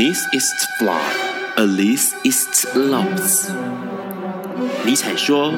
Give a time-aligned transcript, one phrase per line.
[0.00, 1.14] This is flawed,
[1.58, 3.50] at least it's loves。
[4.82, 5.52] 尼采说：“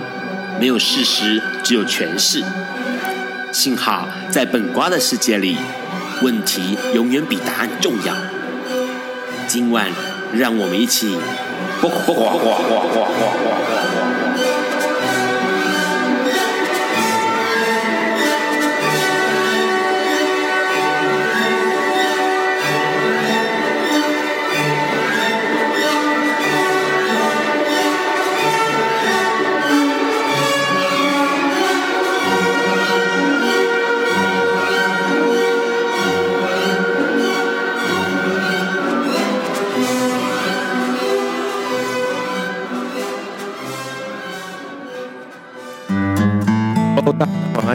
[0.59, 2.43] 没有事实，只有诠释。”
[3.55, 5.57] 幸好在本瓜的世界里，
[6.23, 8.17] 问题永远比答案重要。
[9.47, 9.87] 今晚，
[10.33, 11.17] 让我们一起。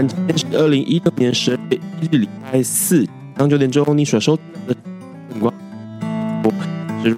[0.06, 4.76] 今天是二零一六年十二月一日，礼拜四，早上九点钟，你所收听的
[5.32, 5.54] 灯光，
[6.44, 6.54] 我
[7.04, 7.18] 是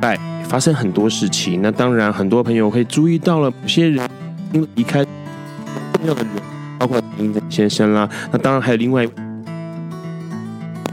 [0.00, 1.60] 在发生很多事情。
[1.60, 4.08] 那当然，很多朋友会注意到了，某些人
[4.52, 6.32] 因为离开重要的人，
[6.78, 8.08] 包括林正先生啦。
[8.30, 9.06] 那当然还有另外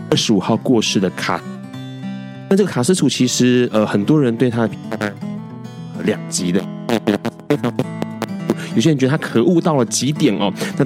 [0.09, 1.39] 二十五号过世的卡。
[2.49, 4.97] 那这个卡斯楚其实呃，很多人对他的评价
[6.03, 6.61] 两极的，
[7.47, 7.73] 非常。
[8.75, 10.85] 有些人觉得他可恶到了极点哦，那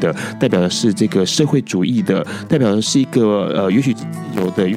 [0.00, 4.04] 的代表的是这个社会主义的，代表的是一个呃，也许自
[4.36, 4.68] 由的。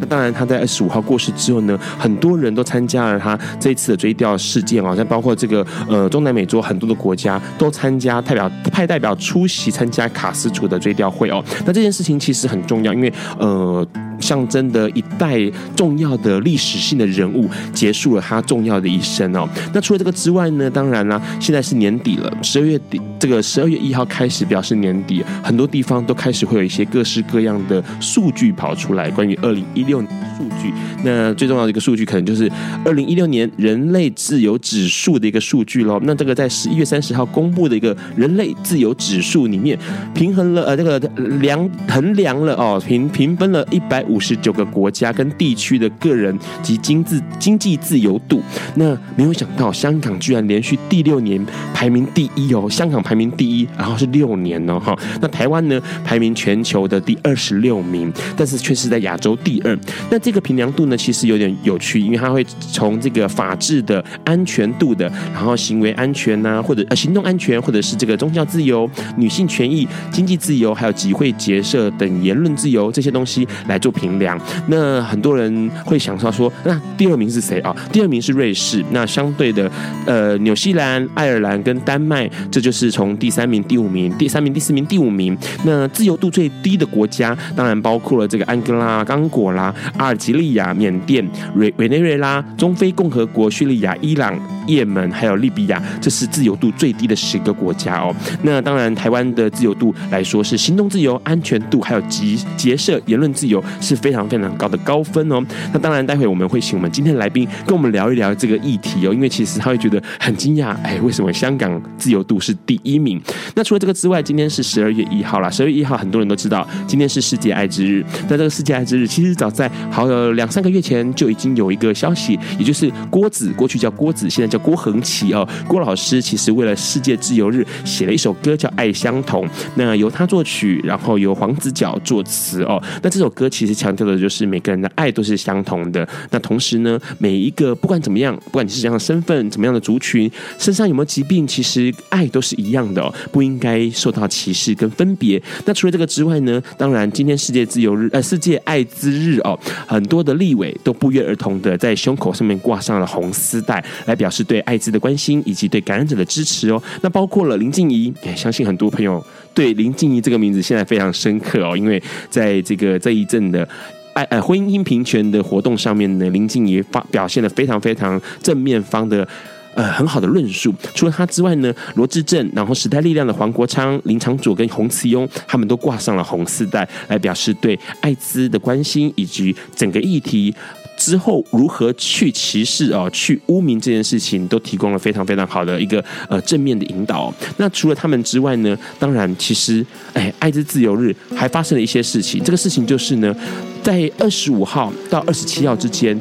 [0.00, 11.42] 那当然，他在二十五号过世之后呢，很多人都参加了他这一次的追悼事件啊，像包括这个呃，中南美洲很多的国家都参加，代表派代表出席参加卡斯楚的追悼会哦。
[11.66, 13.84] 那这件事情其实很重要，因为呃。
[14.20, 15.38] 象征的一代
[15.76, 19.48] 重要的历史性的人物结束了他重要的一生哦。
[19.72, 30.72] 那除了这个之外呢，当然啦，现在是年底了，十二月底，这个十二月一号开始表示年底，很多地方都开始会有一些各式各样的数据跑出来，关于二零一六数据。
[31.04, 32.50] 那最重要的一个数据，可能就是
[32.84, 36.00] 二零一六年人类自由指数的一个数据喽。
[36.02, 39.78] 那这个在十一月三十号公布的一个人类自由指数里面，
[40.12, 40.98] 平衡了呃这个
[41.40, 44.04] 量衡量了哦，评评分了一百。
[44.08, 48.42] 五十九个国家跟地区的个人及经济经济自由度，
[48.74, 54.98] 那没有想到香港居然连续第六年排名第一哦，香港排名第一，然后是六年哦哈。
[55.20, 59.78] 那台湾呢，排名全球的第二十六名，但是却是在亚洲第二。
[60.10, 62.42] 那这个评量度呢，其实有点有趣，因为它会
[62.72, 73.92] 从这个法治的安全度的，然后行为安全呐、啊，或者呃行动安全，或者是这个宗教自由、女性权益、经济自由，还有集会结社等言论自由这些东西来做。
[73.98, 77.74] 平凉，那很多人会想到说，那第二名是谁啊？
[77.90, 79.68] 第二名是瑞士，那相对的，
[80.06, 85.36] 呃，纽西兰、爱尔兰跟丹麦，这就是从第三名、第五名、第三名、第四名、第五名。
[85.64, 91.26] 那自由度最低的国家，当然包括了这个安哥拉、刚果啦、阿尔及利亚、缅甸、
[91.56, 98.14] 委委内瑞拉、中非共和国、叙利亚、伊朗、也门，还有利比亚，这是自由度最低的十个国家哦。
[98.42, 103.62] 那当然，台湾的自由度来说是行动自由、安全度，还有集结社、言论自由。
[103.88, 105.42] 是非常非常高的高分哦。
[105.72, 109.14] 那当然，待会我们会请我们今天的来宾跟我们聊一聊这个议题哦。
[109.14, 113.18] 因为其实他会觉得很惊讶，哎，为什么香港自由度是第一名？
[113.54, 115.48] 那除了这个之外，今天是十二月一号啦。
[115.48, 118.04] 十二月一号，很多人都知道，今天是世界爱之日。
[118.28, 125.48] 那这个世界爱之日，其实早在好有两三个月前就已经有一个消息，也就是郭子，过去叫郭子，现在叫郭恒奇哦。
[125.66, 132.82] 郭老师其实为了世界自由日写了一首歌叫《爱相同》，那由他作曲，然后由黄子佼作词哦。
[133.02, 133.77] 那这首歌其实。
[133.78, 136.06] 强调的就是每个人的爱都是相同的。
[136.30, 145.40] 那同时呢，每一个不管怎么样，不管你是怎样的身份、怎么样的族群，身上有没有疾病，其实爱都是一样的哦，不应该受到歧视跟分别。
[145.64, 156.82] 那除了这个之外呢，当然今天世界自由日，呃，世界艾滋日哦，很多的立委都不约而同的在胸口上面挂上了红丝带，来表示对艾滋的关心以及对感染者的支持哦。
[157.02, 159.24] 那包括了林静仪，也相信很多朋友。
[159.58, 162.00] 对林静怡这个名字现在非常深刻哦，因为
[162.30, 163.68] 在这个这一阵的
[164.12, 169.26] 爱呃婚姻平权的活动上面呢，林静怡发表现了非常非常正面方的
[169.74, 170.72] 呃很好的论述。
[170.94, 180.54] 除了他之外呢，罗志正，然后时代力量的黄国昌、林长佐跟洪慈庸，他们都挂上了红丝带，来表示对艾滋的关心以及整个议题。
[180.98, 187.32] 之后如何去歧视啊、去污名这件事情，都提供了非常非常好的一个呃正面的引导。
[187.56, 192.42] 那除了他们之外呢，当然其实哎，爱之自由日还发生了一些事情。
[192.42, 193.34] 这个事情就是呢，
[193.82, 196.20] 在二十五号到二十七号之间，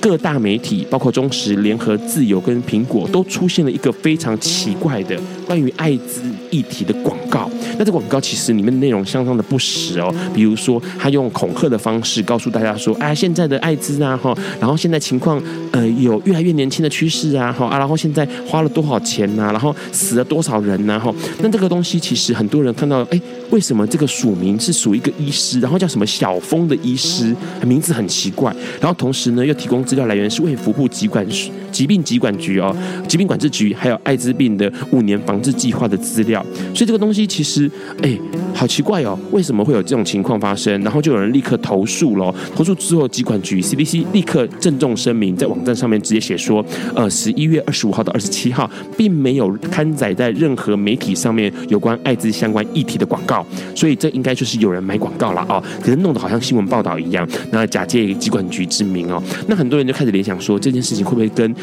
[0.00, 7.50] 各大媒体包括中时、联合、自由跟苹果都出现了一个非常奇怪的关于艾滋议题的广告。
[7.78, 15.42] 那这广告其实里面的内容相当的不实哦，比如说他用恐吓的方式告诉大家说，哎，现在的艾滋啊哈，然后现在情况
[15.72, 27.34] 呃有越来越年轻的趋势啊哈啊，然后现在花了多少钱呐、啊，然后死了多少人呐、啊、哈，那这个东西其实很多人看到，哎，为什么这个署名是属于一个医师，然后叫什么小峰的医师，
[27.66, 31.26] 名字很奇怪，然后同时呢又提供资料来源是卫福部疾管
[31.70, 32.76] 疾病疾管局哦，
[33.08, 36.44] 疾病管制局还有艾滋病的五年防防治计划的资料，
[36.74, 37.70] 所以这个东西其实
[38.02, 38.18] 哎，
[38.52, 40.78] 好奇怪哦，为什么会有这种情况发生？
[40.82, 46.62] 然后就有人立刻投诉了，投诉之后，疾管局 CDC 立刻郑重声明，在网站上面直接写说，
[46.94, 61.54] 呃，十一月二十五号到二十七号，并没有刊载在任何媒体上面有关艾滋相关议题的广告，所以这应该就是有人买广告了啊、哦，可是弄得好像新闻报道一样，那假借疾管局之名哦，那很多人就开始联想说，这件事情会不会跟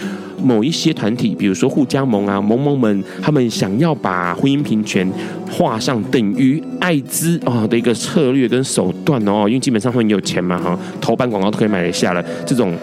[0.44, 5.09] 某一些团体，比如说互加盟啊、某某们，他们想要把婚姻平权
[5.50, 12.74] 画上等于艾滋啊的一个策略跟手段哦，因为基本上会很有钱嘛哈，头版广告都可以买得下了，这种。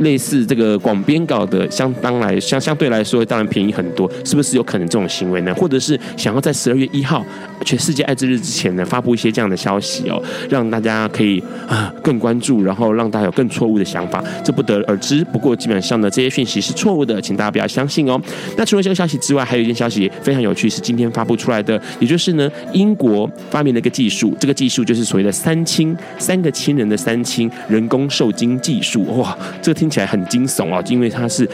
[0.00, 5.54] 类似这个广编稿的，相当来相相对来说，当然便宜很多，是不是有可能这种行为呢？
[5.54, 7.24] 或者是想要在十二月一号
[7.64, 15.24] 全世界艾滋日之前呢，发布一些这样的消息哦，让大家可以啊更关注，然后让大家有更错误的想法，这不得而知。
[15.32, 18.20] 不过基本上呢，这些讯息是错误的，请大家不要相信哦。
[18.56, 29.02] 那除了这个消息之外，还有一件消息非常有趣，是今天发布出来的，也就是呢，英国发明了一个技术，这个技术就是所谓的三亲，三个亲人的三亲人工受精技术。
[29.16, 29.85] 哇，这个听。
[29.86, 31.48] 听起来很惊悚哦，因为它是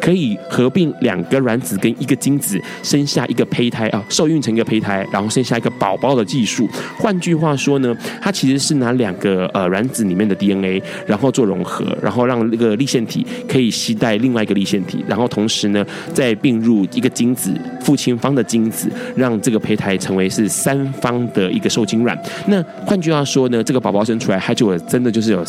[0.00, 6.68] 可以合并两个卵子跟一个精子，生下一个胚胎啊，受孕成一个胚胎，然后生下一个宝宝的技术。
[6.98, 22.20] 换句话说呢，它其实是拿两个呃卵子里面的 DNA，然后做融合，然后让那个立腺体可以携带另外一个立腺体，然后同时呢再并入一个精子，父亲方的精子，让这个胚胎成为是三方的一个受精卵。
[22.48, 25.44] 那换句话说呢，这个宝宝生出来，它就真的就是有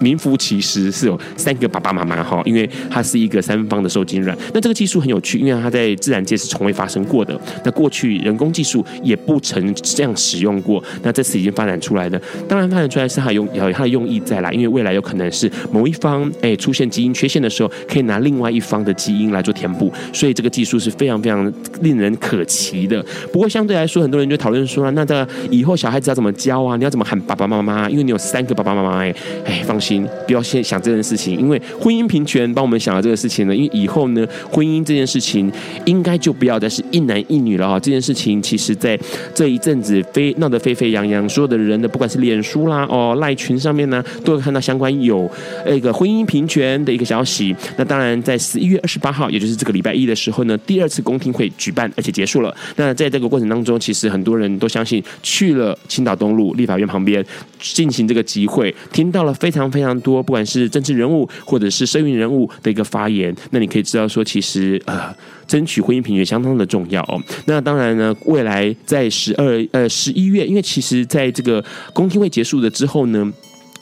[0.00, 1.77] 名副其实是有三个宝。
[1.78, 4.36] 爸爸妈妈哈，因为它是一个三方的受精卵。
[4.52, 7.38] 那这个技术很有趣，因为它在自然界是从未发生过的。
[7.64, 10.82] 那过去人工技术也不曾这样使用过。
[11.02, 19.92] 那这次已经发展出来的，当然发展出来是它用有它的用意在啦，因为未来有可能是某一方哎出现基因缺陷的时候，可以拿另外一方的基因来做填补。
[20.12, 21.52] 所以这个技术是非常非常
[21.82, 23.04] 令人可期的。
[23.32, 26.76] 不过相对来说，很多人就讨论说，那这以后小孩子要怎么教啊？
[26.76, 27.88] 你要怎么喊爸爸妈妈？
[27.88, 29.14] 因为你有三个爸爸妈妈哎
[29.44, 31.60] 哎，放心，不要先想这件事情，因为。
[31.80, 35.50] 婚姻平权帮我们想到这个事情呢，因为以后呢，婚姻这件事情
[35.86, 37.80] 应该就不要再是一男一女了啊。
[37.80, 38.98] 这件事情其实在
[39.34, 45.30] 这一阵子飞闹得沸沸扬扬，所有的人的不管是脸书啦哦赖群上面呢，都会看到相关有
[45.66, 47.54] 那个婚姻平权的一个消息。
[47.76, 52.54] 那当然，在十一月二十八号，也就是这个礼拜一的时候呢，第二次公听会举办，而且结束了。
[52.76, 57.24] 那在这个过程当中，其实很多人都相信去了青岛东路立法院旁边
[57.58, 65.12] 进行这个集会，听到了非常非常多，不管是政治人物或或者是社运人物的一个发言，那你可以知道说，其实呃，
[65.48, 67.20] 争取婚姻平权相当的重要哦。
[67.46, 73.32] 那当然呢，未来在十二呃十一月，因为其实在这个公听会结束了之后呢，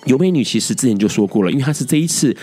[0.06, 2.34] 尤美女其实之前就说过了，因为她是这一次。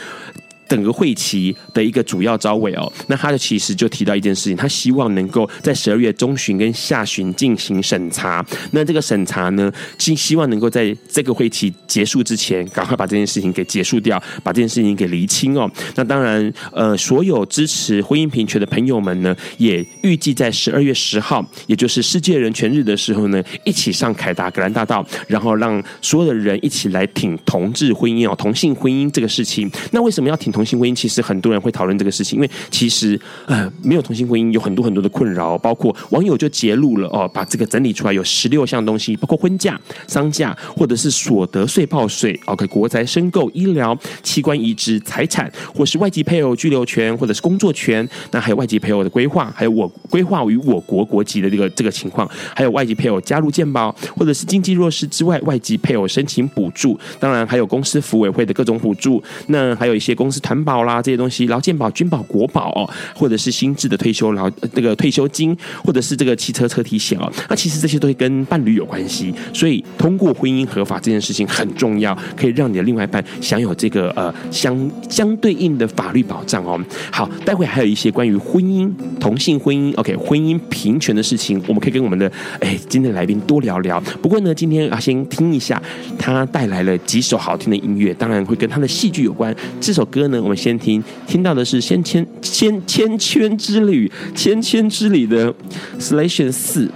[0.74, 8.44] 整个会期的一个主要招委哦，那他的其实就提到一件事情，他希望能够在十二月中旬跟下旬进行审查。
[8.71, 15.69] 那这个审查呢，希希望能够在这个会期结束之前，赶快把这件事情给结束掉，把这件事情给厘清哦。
[15.94, 29.69] 那当然，呃，所有支持婚姻平权的朋友们呢，也预计在十二月十号，也就是世界人权日的时候呢，一起上凯达格兰大道，然后让所有的人一起来挺同志婚姻哦，同性婚姻这个事情。
[29.92, 30.54] 那为什么要挺？
[30.54, 39.78] 同同性婚姻其实很多人会讨论这个事情，因为其实呃没有同性婚姻有很多很多的困扰，包括网友就揭露了哦，把这个整理出来有十六项东西，包括婚假、
[40.08, 60.53] 丧假或者是所得税报税，OK，国宅申购、医疗、器官移植、财产，或是外籍配偶居留权或者是工作权，那还有外籍配偶的规划，还有我规划与我国国籍的这个这个情况，还有外籍配偶加入健保或者是经济弱势之外外籍配偶申请补助，当然还有公司福委会的各种补助，那还有一些公司团。
[60.54, 76.80] 环保啦这些东西，劳健保、军保、国保哦，或者是新制的退休劳那个退休金，或者是这个汽车车体险哦，那其实这些都会跟伴侣有关系，所以通过婚姻合法这件事情很重要，可以让你的另外一半享有这个呃相相对应的法律保障哦。
[77.12, 84.00] 好，待会还有一些关于婚姻、同性婚姻，OK，婚姻平权的事情，我们可以跟我们的哎今天的来宾多聊聊。
[84.22, 85.81] 不过呢，今天要先听一下
[86.19, 89.56] 他带来了几首好听的音乐，当然会跟他的戏剧有关。
[89.81, 90.32] 这首歌呢。
[90.33, 95.54] 呢，我们先听听到的是先千千千圈之旅，千千之旅的
[95.97, 96.90] Selection 四。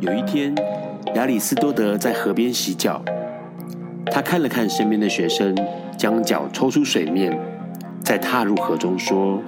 [0.00, 0.54] 有一天，
[1.14, 3.02] 亚里斯多德在河边洗脚，
[4.06, 5.56] 他看了看身边的学生，
[5.96, 7.38] 将脚抽出水面，
[8.02, 9.40] 再踏入河中，说：“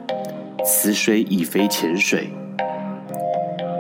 [0.65, 2.31] 此水已非浅水。”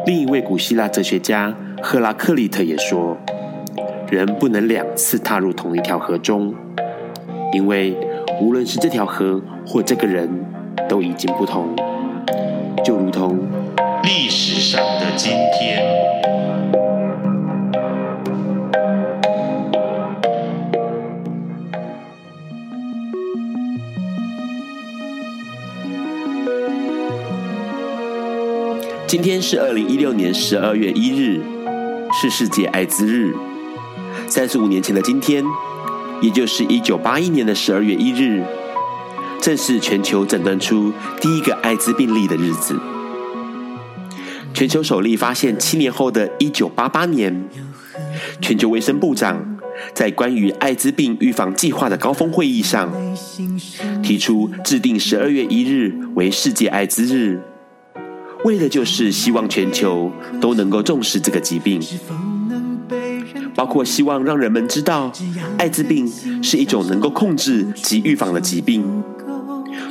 [0.04, 3.16] 另一位古希腊哲学家赫拉克利特也说
[4.10, 6.54] ：“人不能两次踏入同一条河中，
[7.52, 7.96] 因为
[8.40, 10.28] 无论是这条河或这个人，
[10.88, 11.74] 都已经不同，
[12.84, 13.38] 就如同
[14.02, 15.82] 历史上的今天。”
[29.08, 31.40] 今天是二零一六年十二月一日，
[32.12, 33.32] 是世界艾滋日。
[34.26, 35.42] 三十五年前的今天，
[36.23, 38.42] 也就是一九八一年的十二月一日，
[39.40, 42.78] 正是全球诊断出第一个艾滋病例的日子。
[44.54, 47.49] 全球首例发现七年后的一九八八年，
[48.40, 49.58] 全球卫生部长
[49.92, 52.90] 在关于艾滋病预防计划的高峰会议上，
[54.02, 57.40] 提出制定十二月一日为世界艾滋日。
[58.44, 61.82] 为的就是希望全球都能够重视这个疾病，
[63.56, 65.10] 包括希望让人们知道，
[65.58, 66.06] 艾滋病
[66.42, 69.02] 是一种能够控制及预防的疾病。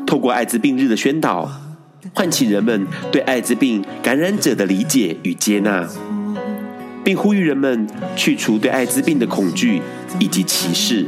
[0.06, 1.50] 透过艾滋病日的宣导，
[2.14, 5.88] 唤起人们对艾滋病感染者的理解与接纳，
[7.04, 9.82] 并呼吁人们去除对艾滋病的恐惧
[10.20, 11.08] 以及歧视。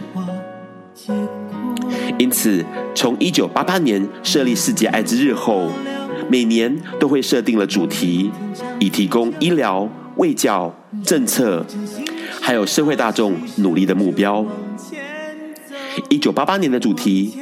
[2.17, 5.69] 因此，从一九八八年设立世界艾滋日后，
[6.27, 8.31] 每年都会设定了主题，
[8.79, 10.73] 以提供医疗、卫教、
[11.03, 11.63] 政策，
[12.47, 14.45] 还有社会大众努力的目标。
[16.07, 17.37] 一九八八年的主题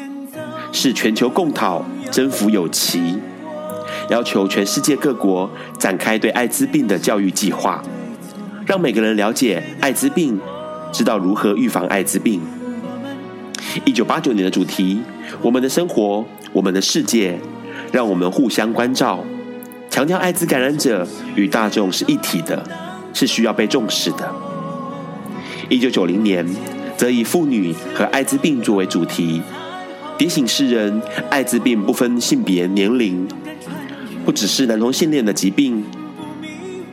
[0.71, 3.15] 是全球共讨，征服有期，
[4.09, 5.47] 要求全世界各国
[5.77, 7.83] 展开对艾滋病的教育计划，
[8.65, 10.39] 让每个人了解艾滋病，
[10.91, 12.41] 知道如何预防艾滋病。
[13.85, 15.00] 一九八九年的主题，
[15.39, 17.39] 我们的生活，我们的世界。
[17.91, 19.24] 让我们互相关照，
[19.91, 22.62] 强调艾滋感染者与大众是一体的，
[23.13, 24.44] 是需要被重视的。
[25.69, 26.45] 一九九零年，
[26.95, 29.41] 则以妇女和艾滋病作为主题，
[30.17, 33.27] 提醒世人，艾滋病不分性别、年龄，
[34.24, 35.84] 不只是男同性恋的疾病，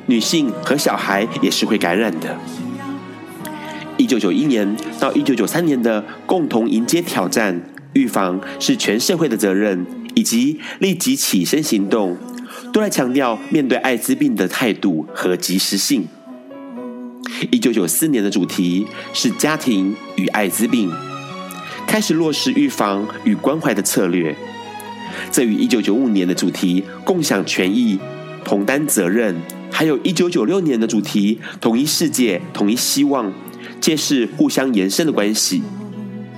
[0.06, 2.36] 女性和小孩也是会感染的。
[3.96, 7.62] 一九九一年到一九九三年的共同迎接挑战，
[7.92, 9.86] 预防是全社会的责任。
[10.14, 12.18] 以及立即起身行动，
[12.70, 16.06] 都来强调面对艾滋病的态度和及时性。
[17.50, 20.90] 一九九四年的主题是家庭与艾滋病，
[21.86, 24.36] 开始落实预防与关怀的策略。
[25.30, 27.98] 这与一九九五年的主题共享权益、
[28.44, 29.36] 同担责任，
[29.70, 33.32] 还有一九九六年的主题统一世界、统一希望，
[33.80, 35.62] 皆是互相延伸的关系。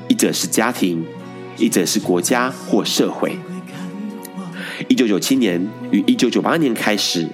[0.08, 1.04] 一者是家庭，
[1.56, 3.38] 一者是国家或社会。
[4.88, 7.28] 一九九七年与一九九八年开始，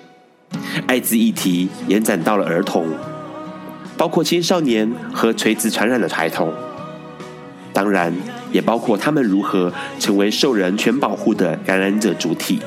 [0.87, 2.87] 艾滋议题延展到了儿童，
[4.01, 6.51] 包括青少年和垂直传染的孩童，
[7.71, 8.11] 当然
[8.51, 12.61] 也包括他们如何成为受人权保护的感染者主体。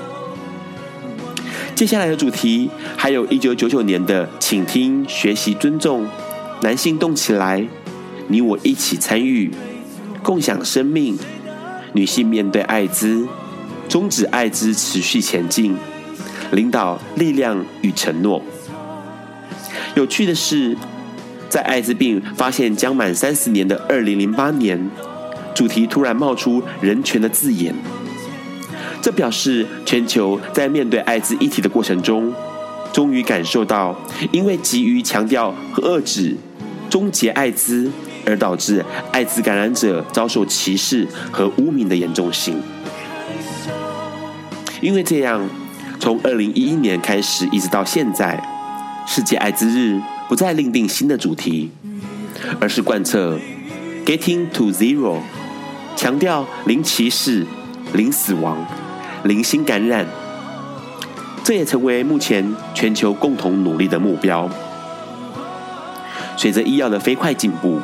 [1.74, 6.06] 接下来的主题还有一九九九年的“倾听、学习、尊重”，
[6.62, 7.66] 男性动起来，
[8.28, 9.50] 你我一起参与，
[10.22, 11.18] 共享生命，
[11.94, 13.28] 女性面对艾滋。
[13.90, 15.75] 终止艾滋，持续前进，
[16.52, 18.40] 领导力量与承诺。
[19.96, 20.78] 有趣的是，
[21.54, 24.90] 在艾滋病发现将满三十年的二零零八年，
[25.54, 27.76] 主题突然冒出人权的字眼。
[29.04, 32.34] 这表示全球在面对艾滋议题的过程中，
[32.92, 33.96] 终于感受到
[34.32, 36.36] 因为急于强调和遏制、
[36.90, 37.92] 终结艾滋，
[38.26, 42.60] 而导致艾滋感染者遭受歧视和污名的严重性。
[44.82, 45.48] 因为这样，
[46.00, 48.44] 从二零一一年开始一直到现在，
[49.06, 51.72] 世界艾滋日不再另定新的主题，
[52.60, 53.38] 而是贯彻
[54.06, 55.20] “Getting to Zero”，
[55.96, 57.46] 强调零歧视、
[57.94, 58.65] 零死亡、
[59.24, 60.08] 零新感染。
[61.44, 64.50] 这也成为目前全球共同努力的目标。
[66.38, 67.80] 随着医药的飞快进步，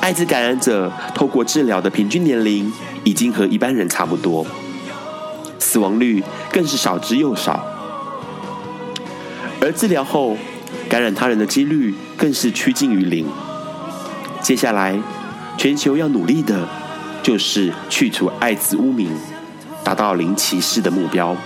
[0.00, 2.72] 艾滋感染者透过治疗的平均年龄
[3.04, 4.44] 已经和一般人差不多。
[5.58, 7.64] 死亡率更是少之又少，
[9.60, 10.36] 而治疗后
[10.88, 13.26] 感染他人的几率更是趋近于零。
[14.40, 14.98] 接下来，
[15.56, 16.68] 全球要努力的
[17.22, 19.10] 就是去除艾滋污名，
[19.82, 21.36] 达到零歧视的目标。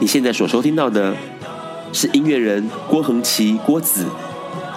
[0.00, 1.14] 你现在所收听到的
[1.92, 4.06] 是音乐人郭恒奇郭子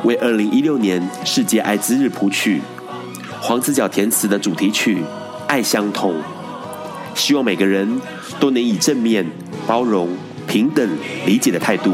[0.04, 2.62] 为二零一六年世界艾滋日谱曲，
[3.42, 4.98] 黄子佼填词的主题曲
[5.48, 6.14] 《爱相同》。
[7.16, 8.00] 希望每个人
[8.40, 9.26] 都能以正面、
[9.68, 10.10] 包容、
[10.48, 10.90] 平等、
[11.26, 11.94] 理解的态度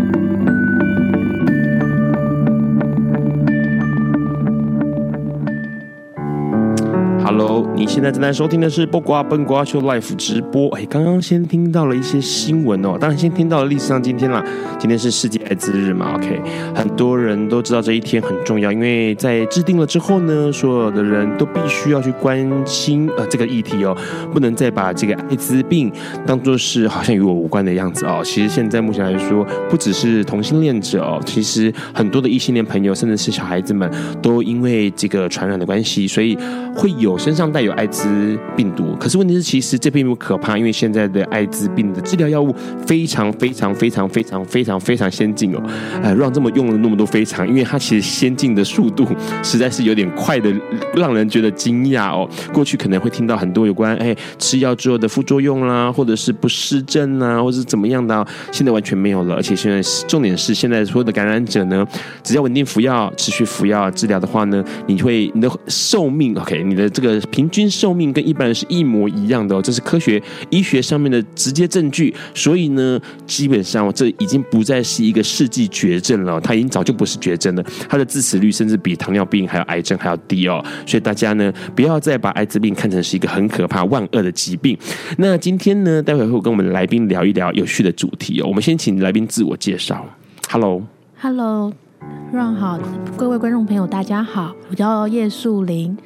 [7.91, 10.69] 现在正在收听的是《不瓜笨瓜秀》Live 直播。
[10.77, 14.41] 哎，刚刚先听到了一些新闻哦，当然先听到了历史上今天啦。
[14.79, 16.41] 今天是世界艾滋日嘛，OK，
[16.73, 23.95] 很多人都知道这一天很重要，因为在制定了之后呢，所有的人都必须要去关心呃这个议题哦，
[24.31, 25.91] 不能再把这个艾滋病
[26.25, 28.21] 当作是好像与我无关的样子哦。
[28.23, 36.37] 其实现在目前来说，不只是同性恋者哦，其实很多的异性恋朋友，甚至是小孩子们，都因为这个传染的关系，所以
[36.73, 37.11] 会有。
[37.17, 42.53] 身上带有艾滋病毒，可是问题是，其实这并不可怕，因为现在的艾滋病的治疗药物
[42.85, 45.63] 非常非常非常非常非常非常先进哦。
[46.03, 49.07] 哎，让这么用了那么多非常，因为它其实先进的速度
[49.41, 50.53] 实在是有点快的，
[50.93, 52.29] 让人觉得惊讶哦。
[52.53, 59.33] 过去可能会听到很多有关哎吃药之后的副作用啦，或者是不适症啊，或者是怎么样的，现在完全没有了。
[59.33, 61.83] 而且现在重点是，现在所有的感染者呢，
[62.21, 67.19] 只要稳定服药、持续服药治疗的话呢，你会你的寿命 OK，你的这个。
[67.31, 72.13] 平均寿命跟一般人是一模一样的哦，这是科学医学上面的直接证据。
[72.35, 77.63] 所以呢，基本上这已经不再是一个世纪绝症了，它已经早就不是绝症了。
[77.87, 80.63] 它的致死率甚至比糖尿病还有癌症还要低哦。
[80.85, 84.77] 所以大家呢，不要再把艾滋病看成是一个很可怕、万恶的疾病。
[85.17, 88.47] 那今天呢，待会会跟我们的来宾聊一聊有趣的主题哦。
[88.47, 90.05] 我们先请来宾自我介绍。
[90.49, 92.77] Hello，Hello，Ron 好，
[93.15, 95.97] 各位观众朋友大家好，我叫叶素玲。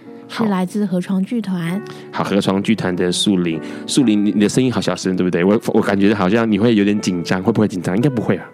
[0.43, 1.81] 是来自河床剧团。
[2.11, 5.43] 好，河床剧团的树林，树林，你的声音好小声，对不对？
[5.43, 7.95] 我我感觉好像你会有点紧张，会不会紧张？
[7.95, 8.45] 应该不会啊。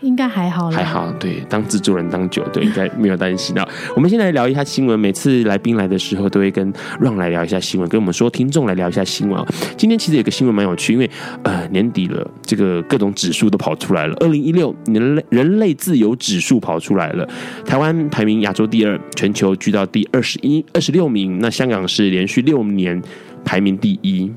[0.00, 3.68] 应该还好，还好，对，当制作人当久，对，应该 没有担心到。
[3.96, 4.98] 我们先来聊一下新闻。
[4.98, 9.44] 每次来宾来的时候，都会跟 Ron 来聊一下新闻，跟我们说听众来聊一下新闻。
[9.76, 11.10] 今天其实有个新闻蛮有趣，因为
[11.42, 14.14] 呃年底了，这个各种指数都跑出来了。
[14.20, 17.28] 二零一六人类人类自由指数跑出来了，
[17.64, 21.38] 台湾排名亚洲第二，全球居到第二十一、二十六名。
[21.40, 23.00] 那香港是连续六年
[23.44, 24.30] 排名第一。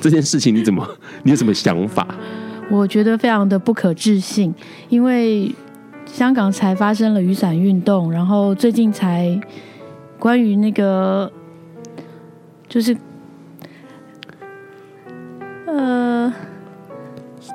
[0.00, 0.86] 这件事情你怎么？
[1.22, 2.06] 你有什么想法？
[2.70, 4.54] 我觉得非常的不可置信，
[4.88, 5.52] 因为
[6.06, 9.38] 香港才发生了雨伞运动，然后最近才
[10.18, 11.30] 关于那个
[12.68, 12.96] 就是
[15.66, 16.32] 呃，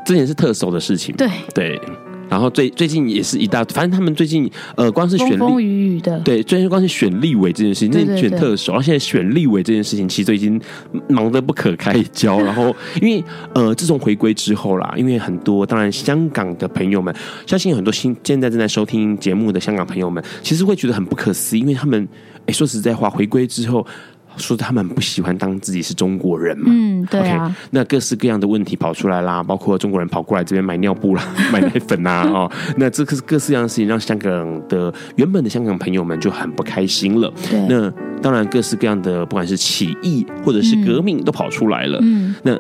[0.06, 1.30] 这也是特首的事情，对。
[1.54, 1.82] 对。
[2.30, 10.60] 然后最最近也是一大，反正他们最近呃，光是选风风雨雨的，对，最近光是选立委这件事情，那选特首，然后现在选立委这件事情，其实都已经
[11.08, 12.40] 忙得不可开交。
[12.44, 17.14] 然后因为呃，自从回归之后啦，因为很多当然香港的朋友们，
[17.46, 22.08] 相信有很多新现在正在收听节目的香港朋友们，其实会觉得很不可思议，因为他们
[22.48, 23.86] 哎，说实在话，回归之后。
[24.38, 26.66] 说他们不喜欢当自己是中国人嘛？
[26.68, 27.48] 嗯，对啊。
[27.50, 37.32] Okay, 那各式各样的问题跑出来啦，包括中国人跑过来这边买尿布啦、 买奶粉啦、啊， 哦，那这个各式各样的事情让香港的原本的香港朋友们就很不开心了。
[37.50, 37.60] 对。
[37.68, 42.00] 那当然，各式各样的不管是起义或者是革命都跑出来了。
[42.02, 42.34] 嗯。
[42.44, 42.58] 那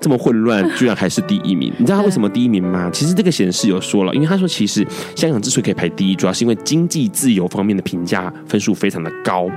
[0.00, 1.72] 这么混乱，居然还是第一名。
[1.78, 2.90] 你知道他为什么第一名吗？
[2.92, 9.48] 其实这个显示有说了，因为他说其实香港之所以可以排第一，主要是因为经济自由方面的评价分数非常的高。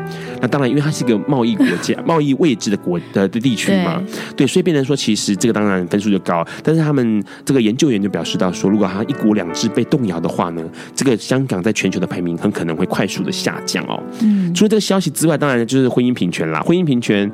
[0.42, 4.02] 那当然，因为它是一个贸易国家、贸易位置的国的的地区嘛，
[4.36, 6.46] 对，所以变成说其实这个当然分数就高。
[6.62, 10.62] 但是他们这个研究员就表示到说，如果他一国两制被动摇的话呢，
[10.94, 14.02] 这个香港在全球的排名很可能会快速的下降哦。
[14.22, 16.62] 嗯，除了这个消息之外，当然就是婚姻平权啦。
[16.62, 17.32] 婚姻平权，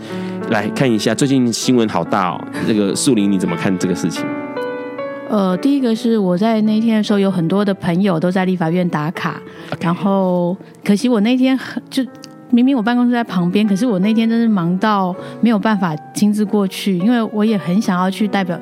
[0.49, 2.47] 来看一下最近新闻好大哦。
[2.67, 4.25] 这个素玲你怎么看这个事情？
[5.29, 9.85] 呃，第一个是我在那天的时候，有很多的朋友都在立法院打卡，Okay.
[9.85, 12.03] 然后可惜我那天很就
[12.49, 18.59] 明明我办公室在旁边，可是我那天真是忙到没有办法亲自过去，因为我也很想要去代表，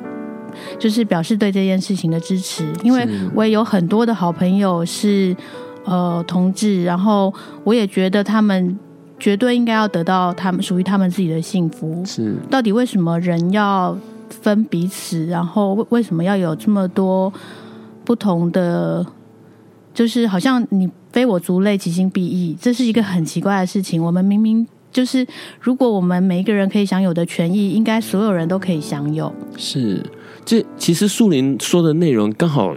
[0.78, 5.34] 就是表示对这件事情的支持，因为我也有很多的好朋友是
[5.84, 8.78] 呃同志，然后我也觉得他们
[9.18, 12.04] 绝对应该要得到他们属于他们自己的幸福。
[12.06, 13.98] 是，到底为什么人要？
[14.28, 17.32] 分彼此，然后为为什么要有这么多
[18.04, 19.06] 不同的？
[19.94, 24.00] 就是好像你非我族类，其心必异，这是一个很奇怪的事情。
[24.00, 25.26] 我们明明就是，
[25.60, 29.32] 如果我们每一个人可以享有的权益，应该所有人都可以享有。
[29.56, 30.00] 是，
[30.44, 32.72] 这其实树林说的内容刚好。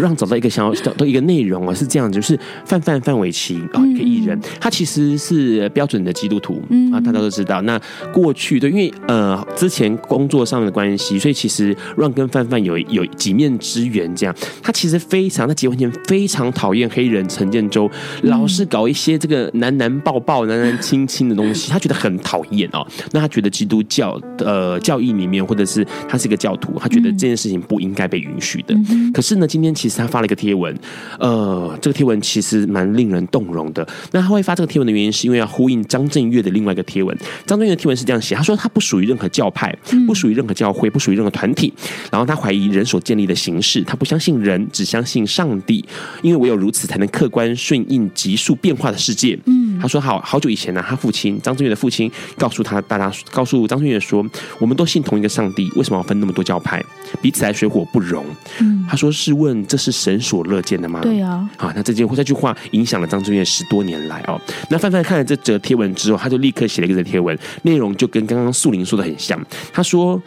[0.00, 7.60] 让找到一个想要找到一个内容啊，是这样，就是范范范玮琪啊，一个艺人，他其实是标准的基督徒啊，大家都知道。
[7.62, 7.80] 那
[8.12, 14.14] 过去对，因为呃之前工作上的关系，所以其实让跟范范有有几面之缘。
[14.14, 17.90] 这样，他其实非常，在结婚前非常讨厌黑人陈建州，
[18.22, 22.86] 老是搞一些这个男男抱抱、男男亲亲的东西， 他觉得很讨厌哦。
[23.12, 28.74] 那他觉得基督教呃教义里面，或者是他是一个教徒，他觉得这件事情不应该被允许的。
[29.12, 29.74] 可是呢，今天。
[29.74, 30.76] 其实他发了一个贴文，
[31.18, 33.86] 呃，这个贴文其实蛮令人动容的。
[34.10, 37.16] 那他会发这个贴文的原因，是因为要呼应张震岳的另外一个贴文。
[37.46, 39.74] 张震岳的贴文是这样写：他说他不属于任何教派，
[40.06, 41.72] 不属于任何教会，不属于任何团体。
[42.10, 45.84] 然后他怀疑人所建立的形式，他不相信人，只相信上帝。
[46.22, 49.38] 因为唯有如此，才能客观顺应急速变化的世界。
[49.46, 54.26] 嗯，他说好好久以前呢、啊，他父亲张震岳的父亲告诉他，大家告诉张震岳说，
[54.58, 56.84] 我们都信同一个上帝，为什么要分那么多教派，
[57.22, 58.24] 彼此来水火不容？
[58.58, 59.66] 嗯，他说试问。
[59.66, 61.00] 这是神所乐见的吗？
[61.02, 64.40] 对啊，好，那这句这句话影响了张震岳十多年来哦。
[64.68, 69.38] 那范范看了这则贴文之后，他就立刻写了一个贴文，内容就跟刚刚素林说的很像。
[69.72, 70.20] 他说，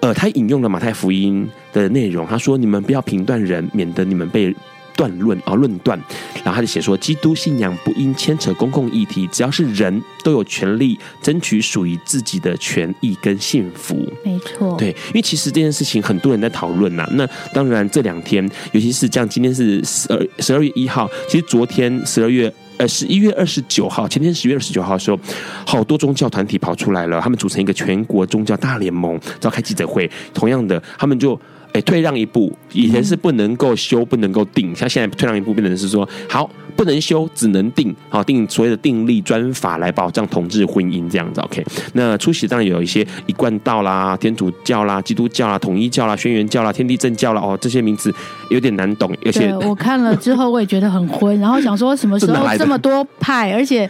[0.00, 4.54] 呃，他引用了马太福音的内容，他说：“你们不要评断人，免得你们被。”
[4.96, 5.98] 断论啊，论断，
[6.44, 13.96] 然后他就写说，基督信仰不应牵扯公共议题，只要是人都有权利争取属于自己的权益跟幸福。
[14.24, 17.08] 没错，对，因为其实这件事情很多人在讨论呐。
[17.12, 25.18] 那当然这两天，尤其是这样，今天是十二十二月一号，其实昨天十二月呃十一月二十九号，前天十月二十九号的时候，
[25.66, 30.10] 好多宗教团体跑出来了，他们组成一个全国宗教大联盟，召开记者会。
[30.34, 31.40] 同样的，他们就。
[31.72, 41.40] 哎，退让一步，以前是不能够修，不能够定，像现在退让一步，变成是说好，不能修，只能定，好定所谓的定力专法来保障同志婚姻这样子。
[41.42, 48.12] OK，那出席当然有一些一贯道啦、天主教啦、基督教啦、统一教啦、轩辕教啦、天地正教啦，哦，这些名字
[48.48, 53.88] 有点难懂，而且我看了之后我也觉得很昏，然后想说什么时候 这么多派，而且。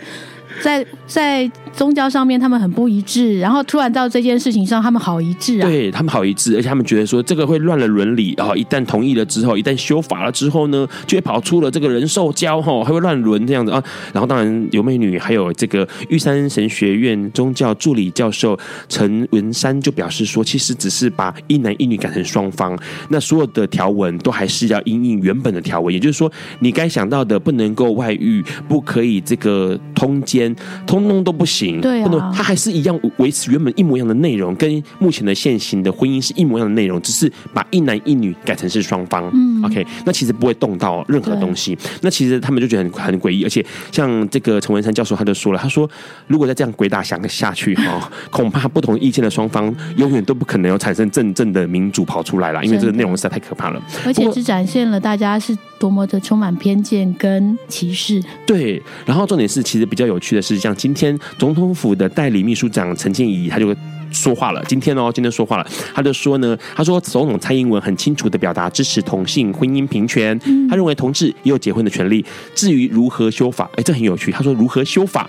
[0.62, 5.68] 在在宗教上面，他们很不一致，然后突然到这件事情上，他们好一致啊！
[5.68, 13.82] 对，他们好一致，而且他们觉得说这个会乱了伦理，然后一旦同意了之后，一旦修法了之后呢，就会跑出了这个人兽交哈，还会乱伦这样子啊。
[14.12, 18.58] 然后当然有美女，还有这个玉山神学院宗教助理教授
[18.88, 22.76] 陈文山就表示说，其实只是把一男一女改成双方，
[23.08, 30.39] 那所有的条文都还是要因应原本的条文，也就是说，你该想到的不能够外遇，不可以这个通奸。
[30.86, 39.30] 通通都不行，对啊，不能，他还是一样维持原本一模一样的内容，跟目前的现行的婚姻是一模一样的内容，只是把一男一女改成是双方。
[39.32, 41.76] 嗯，OK，那其实不会动到任何东西。
[42.02, 45.88] 那其实他们就觉得很很诡异，而且像这个陈文山教授他就说了，他说
[46.26, 58.22] 如果再这样鬼打墙下去哈， 恐怕不同意见的双方永远都不可能有产生真正的民主跑出来了，因为这个内容实在太可怕了，而且只展现了大家是多么的充满偏见跟歧视。
[58.46, 60.29] 对，然后重点是其实比较有趣。
[60.36, 63.74] 的是，像今天总统府的代理秘书长陈建仪，他就
[64.10, 64.62] 说话了。
[64.66, 70.38] 今天哦，今天说话了，他就说呢，他说总统蔡英文很清楚的表达支持同性婚姻平权，
[70.68, 72.24] 他认为同志也有结婚的权利。
[72.54, 74.30] 至于如何修法，哎，这很有趣。
[74.32, 75.28] 他说如何修法。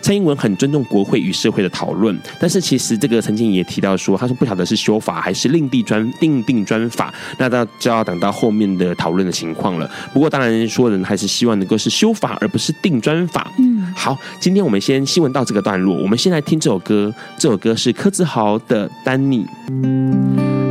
[0.00, 9.90] 蔡英文很尊重国会与社会的讨论，但是其实这个陈建也提到说，他说不晓得是修法还是另地专另定专法，那到就要等到后面的讨论的情况了。
[10.12, 13.50] 不过当然说人还是希望能够是修法而不是定专法。
[13.58, 17.12] 嗯，好，今天我们先新闻到这个段落，我们先来听这首歌。
[17.38, 19.44] 这首歌是柯志豪的《丹尼》。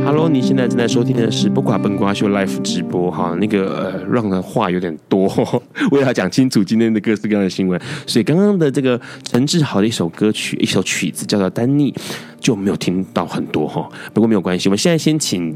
[0.04, 3.36] Hello，你现在正在收听的是《不寡本瓜秀》Live 直播哈。
[3.40, 5.26] 那个呃，让的话有点多，
[5.90, 11.92] 为了讲清楚今天的各式各样的新闻，所以刚刚的这个陈志豪的一首歌曲，一首曲子叫做《丹尼》。
[12.38, 14.68] 就没有听到很多哈，不过没有关系。
[14.68, 15.52] 我们现在先请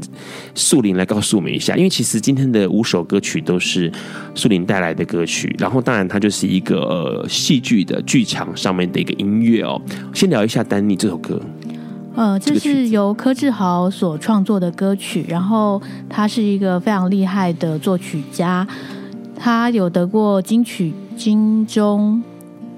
[0.53, 3.89] 速玲来告诉我们一下，因为其实今天的五首歌曲都是
[4.35, 9.81] 速玲带来的歌曲，然后当然它就是一个呃戏剧的剧场上面的一个音乐哦。
[10.13, 11.39] 先聊一下《丹尼》这首歌，
[12.15, 18.67] 呃，这是由柯志豪所创作的歌曲，然后他是一个非常厉害的作曲家，
[19.39, 22.21] 他有得过金曲金钟。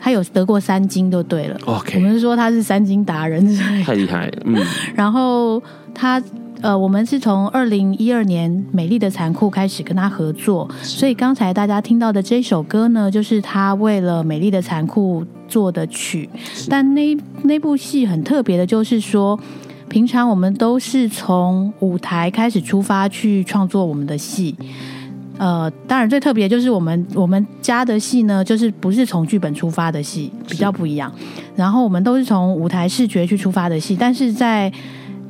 [0.03, 3.41] 他有得过三金就对了，OK，我们是说他是三金达人，
[3.85, 4.61] 太厉害了，嗯。
[4.93, 5.63] 然后
[5.95, 6.21] 他
[6.59, 16.29] 呃，我们是从二零一二年《美丽的残酷》开始跟他合作，所以刚才大家听到的这首歌呢，就是他为了《美丽的残酷》做的曲。
[16.69, 19.39] 但那那部戏很特别的，就是说，
[19.87, 24.53] 平常我们都是从舞台开始出发去创作我们的戏。
[25.43, 31.12] 呃，当然最特别就是我们我们家的戏呢，就是不是从剧本出发的戏，比较不一样。
[31.53, 34.71] 然后我们都是从舞台视觉去出发的戏，但是在《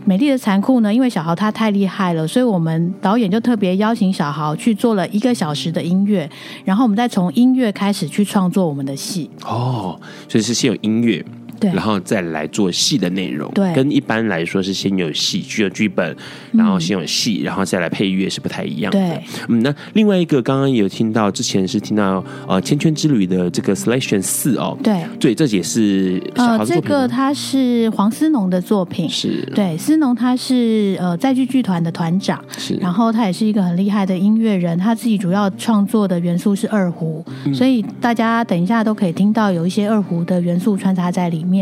[0.05, 6.29] 美丽的残酷》呢，因为小豪他太厉害了，所以我们导演就特别邀请小豪去做了一个小时的音乐，
[6.63, 9.27] 然后我们再从音乐开始去创作我们的戏。
[9.43, 9.99] 哦，
[10.29, 11.25] 所以是先有音乐。
[11.63, 16.15] 对，然后再来做戏的内容，对，跟一般来说是先有戏剧的剧本，
[16.51, 18.99] 然后先有戏，然后再来配乐是不太一样的。
[18.99, 41.52] 对，嗯，那另外一个刚刚也有听到，之前是听到呃《千圈之旅》的这个 Selection 四哦，对，对，这也是呃，这个他是黄思农的作品，是，对，思农他是呃在剧剧团的团长，是，然后他也是一个很厉害的音乐人，他自己主要创作的元素是二胡，嗯，所以大家等一下都可以听到有一些二胡的元素穿插在里面，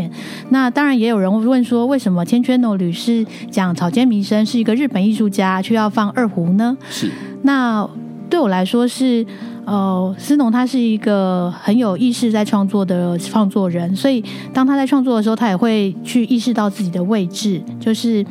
[0.50, 0.70] 那。
[0.70, 6.76] 当然，也有人问说，为什么千圈诺吕是讲草间弥生是一个日本艺术家，却要放二胡呢？
[6.88, 7.10] 是。
[7.42, 7.86] 那
[8.30, 9.26] 对我来说是，
[9.64, 18.24] 呃，思农他是一个很有意识在创作的创作人，所以当他在创作的时候，他也会去意识到自己的位置，就是。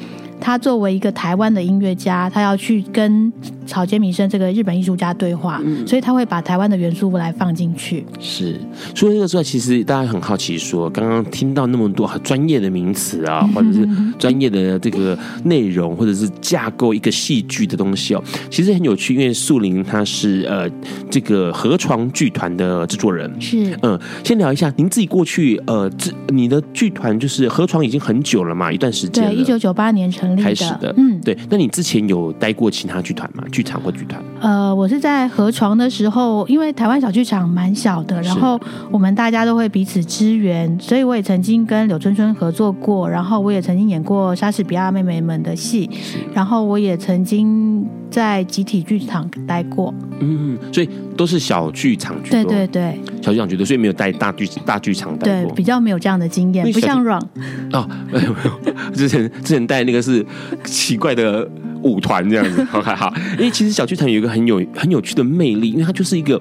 [0.43, 3.32] 他作为一个台湾的音乐家，他要去跟
[3.72, 8.06] 草间弥生这个日本艺术家对话，嗯，所以他会把台湾的元素来放进去。
[8.20, 8.60] 是，
[8.94, 13.88] 所以这个时候，其实大家很好奇说，说刚刚听到那么多很专业的名词啊，或者是
[14.20, 19.14] 专业的这个内容，或者是架构一个戏剧的东西哦，其实很有趣。
[19.14, 20.70] 因为树林他是呃
[21.10, 30.42] 这个河床剧团的制作人，是嗯，先聊一下您自己过去呃，这你的剧团就是河床已经很久了嘛，一段时间，对，一九九八年成立。
[30.42, 31.38] 开始的，嗯，对。
[31.50, 33.44] 那你之前有待过其他剧团吗？
[33.52, 34.21] 剧场或剧团？
[34.39, 38.60] 呃，我是在河床的时候，因为台湾小剧场蛮小的，然后
[38.91, 45.89] 我们大家都会彼此支援，所以我也曾经跟柳春春合作过，然后我也曾经演过莎士比亚妹妹们的戏，
[46.34, 49.93] 然后我也曾经在集体剧场待过。
[50.19, 52.43] 嗯，所以都是小剧场居多。
[52.43, 55.52] 对对对，小剧场居多，所以没有带大剧大剧场待过。
[55.52, 57.21] 对，比较没有这样的经验，不像 Run。
[57.74, 60.26] 哦，没有没有，之前之前带那个是。
[60.63, 61.47] 奇怪的
[61.84, 66.39] 舞团这样子， OK 好，因为其实小剧场有一个很有很有趣的魅力，因为它就是一个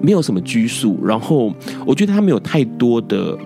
[0.00, 1.52] 没有什么拘束，然后
[1.86, 3.36] 我觉得它没有太多的，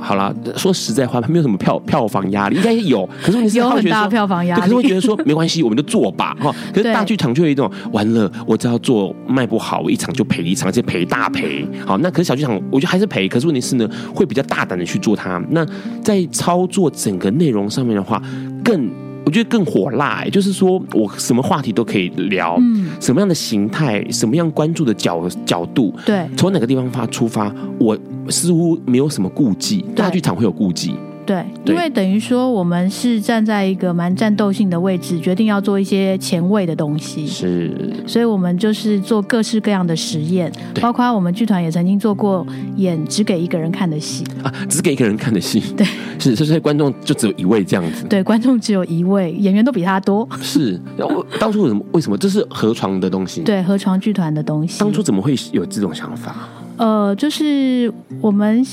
[0.00, 6.54] 好啦，说实在话，它没有什么票票房压力，应该有，可是你是有很大票房压力，可是会觉得说没关系，我们就做吧哈。
[6.72, 11.66] 可是大剧场就有一种完了，我只要做卖不好，我一场就赔一场，而且赔大赔。
[11.84, 15.42] 好，那可是小剧场，我觉得还是赔，可是问题是呢，会比较大胆的去做它。
[15.50, 15.66] 那
[16.02, 18.22] 在操作整个内容上面的话，
[18.64, 18.88] 更。
[19.26, 30.94] 我觉得更火辣，欸，就是说我什么话题都可以聊，嗯，什么样的形态，什么样关注的角角度，对，从哪个地方发出发，我似乎没有什么顾忌，大剧场会有顾忌。
[31.26, 44.24] 对，因为等于说我们是站在一个蛮战斗性的位置，决定要做一些前卫的东西，是，所以我们就是做各式各样的实验，包括我们剧团也曾经做过演只给一个人看的戏。
[44.44, 45.84] 啊，只给一个人看的戏， 对，
[46.18, 51.84] 是，所以观众就只有一位这样子，对，观众只有一位，演员都比他多，是，我当初为什么？
[51.92, 53.40] 为什么这是河床的东西？
[53.42, 56.48] 对，河床剧团的东西，当初怎么会有这种想法？
[56.76, 58.64] 呃，就是我们。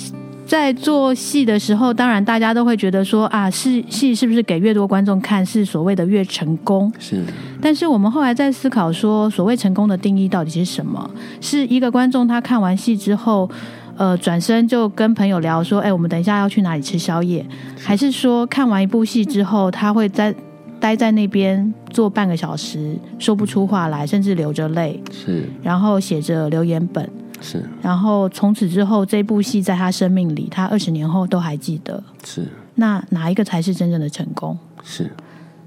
[0.45, 6.91] 在做戏的时候，当然大家都会觉得说啊，是戏是不是给越多观众看，是所谓的越成功？
[6.99, 7.23] 是。
[7.61, 11.09] 但是我们后来在思考说，所谓成功的定义到底是什么？
[11.39, 13.49] 是一个观众他看完戏之后，
[13.95, 17.45] 呃，转身就跟朋友聊说，哎，我们等一下要去哪里吃宵夜？
[17.81, 20.35] 还是说看完一部戏之后，他会在
[20.79, 25.49] 待在那边坐半个小时，说不出话来，甚至流着泪，是。
[25.63, 27.09] 然后写着留言本。
[27.43, 27.61] 是。
[27.81, 32.01] 然后从此之后，这部戏在他生命里，他二十年后都还记得。
[32.23, 32.47] 是。
[32.75, 34.57] 那哪一个才是真正的成功？
[34.81, 35.11] 是。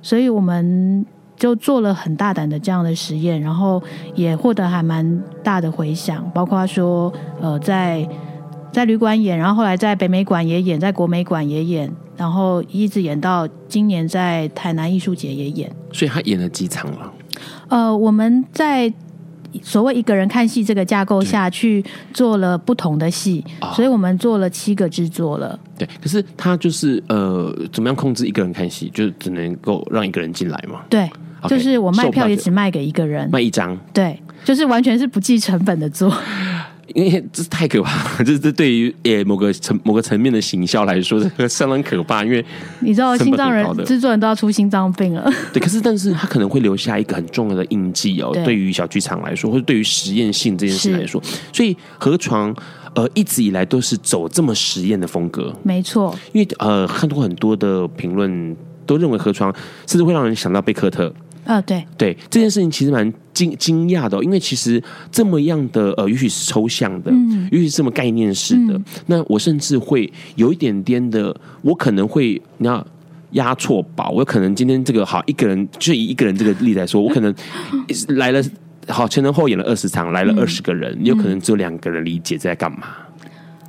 [0.01, 1.05] 所以我们
[1.37, 3.83] 就做了很大胆的这样的实验，然后
[4.15, 8.09] 也获得还蛮大的回响，包括说，呃，在
[8.73, 15.71] 在旅馆演，然后后来在北美馆也演，在国美馆也演，然后一直演到今年在台南艺术节也演。
[15.93, 17.13] 所以他演了几场了？
[17.69, 18.93] 呃，我们在。
[19.63, 25.59] 所谓一个人看戏这个架构下去做了不同的戏，哦，所以我们做了七个制作了。
[25.79, 30.81] 对，可是他就是呃，怎么样控制一个人看戏，就只能够让一个人进来嘛？
[30.89, 31.09] 对
[31.43, 33.79] ，okay, 就是我卖票也只卖给一个人，卖一张。
[33.93, 36.13] 对，就是完全是不计成本的做。
[36.95, 42.25] 因为这是太可怕了，这 这对于诶某个层某个层面的行销来说，这个相当可怕。
[42.25, 42.45] 因为
[42.81, 45.31] 你知道，心脏人制作人都要出心脏病了。
[45.53, 48.31] 对，可是但是他可能会留下一个很重要的印记哦。
[48.45, 51.21] 对于小剧场来说，或者对于实验性这件事来说，
[51.53, 52.55] 所以河床
[52.95, 55.55] 呃一直以来都是走这么实验的风格。
[55.63, 59.53] 没错，因为呃看过很多的评论都认为河床
[59.87, 61.13] 甚至会让人想到贝克特。
[61.47, 64.83] 啊、哦，对对，这件事情其实蛮惊惊讶的、哦，因为其实
[65.13, 72.85] 这么样的呃，也许是抽象的，嗯，也许是这么概念式的、嗯，那我甚至会有一点点的，我可能会你要
[73.31, 77.33] 押错宝，我可能今天这个好一个人，就以一个人这个例子来说，我可能
[78.19, 78.43] 来了
[78.89, 82.89] 好前前后后演了二十场，来了二十个人，嗯、有可能只有两个人理解在干嘛。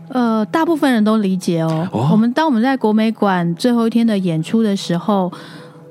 [0.10, 1.88] 呃，大部分人都理解哦。
[1.92, 5.32] 哦我们当我们在国美馆最后一天的演出的时候。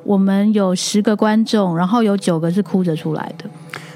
[0.06, 3.44] 我们有十个观众，然后有九个是哭着出来的。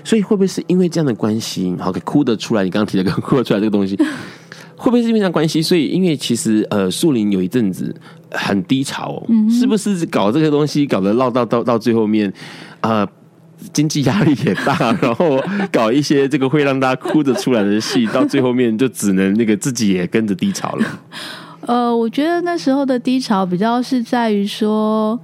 [0.03, 2.65] 所以会不会是因为这样的关系，好，哭得出来？
[2.65, 3.95] 你刚刚提的哭得出来这个东西，
[4.75, 5.61] 会不会是因为这样关系？
[5.61, 7.95] 所以，因为其实呃，树林有一阵子
[8.31, 12.33] 很低潮哦，嗯，是不是搞这个东西搞得闹到到到最后面，
[12.81, 13.07] 呃，
[13.75, 15.39] 经济压力也大，然后
[15.71, 21.01] 搞一些这个会让大家哭得出来的戏，到最后面就只能那个自己也跟着低潮了。
[21.67, 25.21] 呃，我觉得那时候的低潮比较是在于说。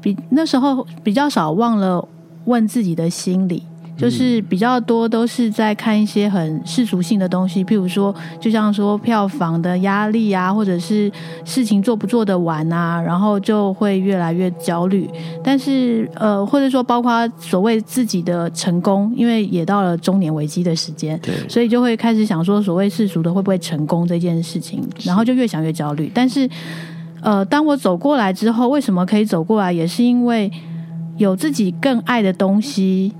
[0.00, 2.06] 比那时候比较少忘了
[2.46, 3.62] 问自己的心理，
[3.96, 11.12] 就是比较多都是在看一些很世俗性的东西，譬如说，就像说票房的压力啊，或者是
[11.44, 15.06] 事情做不做得完啊，然后就会越来越焦虑。
[15.44, 26.10] 但是呃，或者说包括所谓自己的成功，因为也到了中年危机的时间，对，所以就会开始想说，所谓世俗的会不会成功这件事情，然后就越想越焦虑。
[26.14, 26.48] 但是。
[27.22, 29.70] 呃，当我走过来之后，为什么可以走过来？
[29.72, 30.50] 也是因为
[31.18, 33.12] 有自己更爱的东西，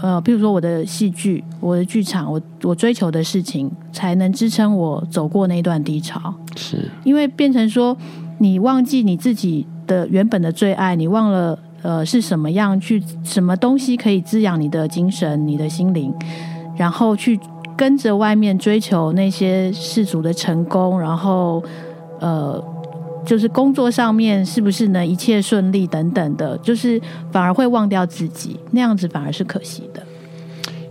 [0.00, 6.34] 呃，比如说我的戏剧、我的剧场，我我追求的事情，才能支撑我走过那段低潮。
[6.56, 7.94] 是，因为变成说，
[8.38, 16.10] 你忘记你自己的原本的最爱，你忘了呃是什么样去，什么东西可以滋养你的精神、你的心灵，
[16.74, 17.38] 然后去
[17.76, 21.62] 跟着外面追求那些世俗的成功，然后
[22.18, 22.64] 呃。
[23.24, 30.02] 就是工作上面是不是能一切顺利等等的，就是反而会忘掉自己，那样子反而是可惜的。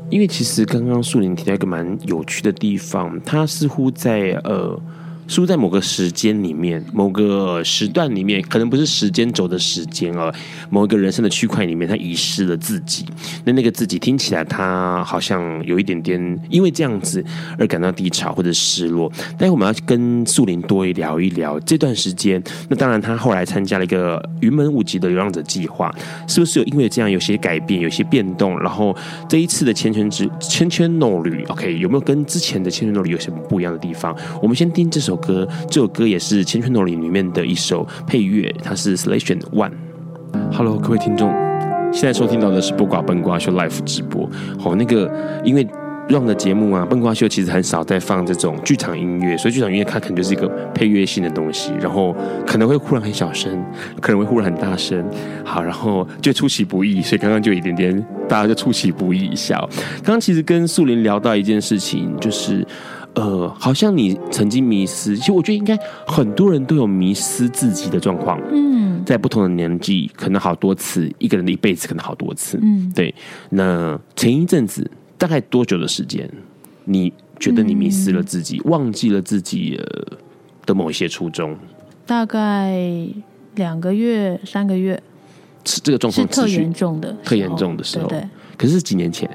[0.09, 4.79] 因为其实刚刚树林提到一个蛮有趣的地方，他似乎在呃。
[5.29, 10.33] 输在某个时间里面，某个时段里面，可能不是时间轴的时间啊，
[10.71, 13.05] 某一个人生的区块里面，他遗失了自己。
[13.45, 17.23] 那那个自己听起来，他好像有一点点因为这样子
[17.59, 19.07] 而感到低潮或者失落。
[19.37, 22.43] 待会我们要跟树林多聊一聊这段时间。
[22.67, 25.93] 那当然，他后来参加了一个云门舞集的流浪者计划，
[26.27, 28.59] 是不是有因为这样有些改变、有些变动？
[28.59, 34.15] 然后这一次的千千之千千诺旅，OK，有没有跟之前的千千诺旅有什么不一样的地方？
[34.41, 39.71] 我们先听这首歌，这首歌也是《千千诺里》里面的一首配乐，它是 Selection One。
[40.51, 41.31] Hello，各位听众，
[41.91, 44.29] 现在收听到的是《不挂笨瓜秀》Live 直播。
[44.57, 45.11] 好，那个
[45.43, 45.67] 因为
[46.07, 52.15] Run 的节目啊，《笨瓜秀》其实很少在放这种剧场音乐，所以剧场音乐它可能就是一个配乐性的东西，然后
[52.47, 53.63] 可能会忽然很小声，
[54.01, 55.03] 可能会忽然很大声。
[55.43, 59.57] 好，然后就出其不意，所以刚刚就一点点，大家就出其不意一下。
[60.03, 62.65] 刚刚其实跟素林聊到一件事情，就是。
[63.15, 68.39] 呃，好像你曾经迷失，其实我觉得应该很多人都有迷失自己的状况。
[68.53, 72.59] 嗯，在不同的年纪，可能好多次，一个人的一辈子可能好多次。
[72.61, 73.13] 嗯，对。
[73.49, 76.29] 那前一阵子大概多久的时间？
[76.85, 79.79] 你觉得你迷失了自己，嗯、忘记了自己
[80.65, 81.57] 的某一些初衷？
[82.05, 83.07] 大概
[83.55, 85.01] 两个月、三个月。
[85.65, 88.07] 是这个状况是特严重的，特严重的时候。
[88.07, 89.29] 对，对，可是几年前？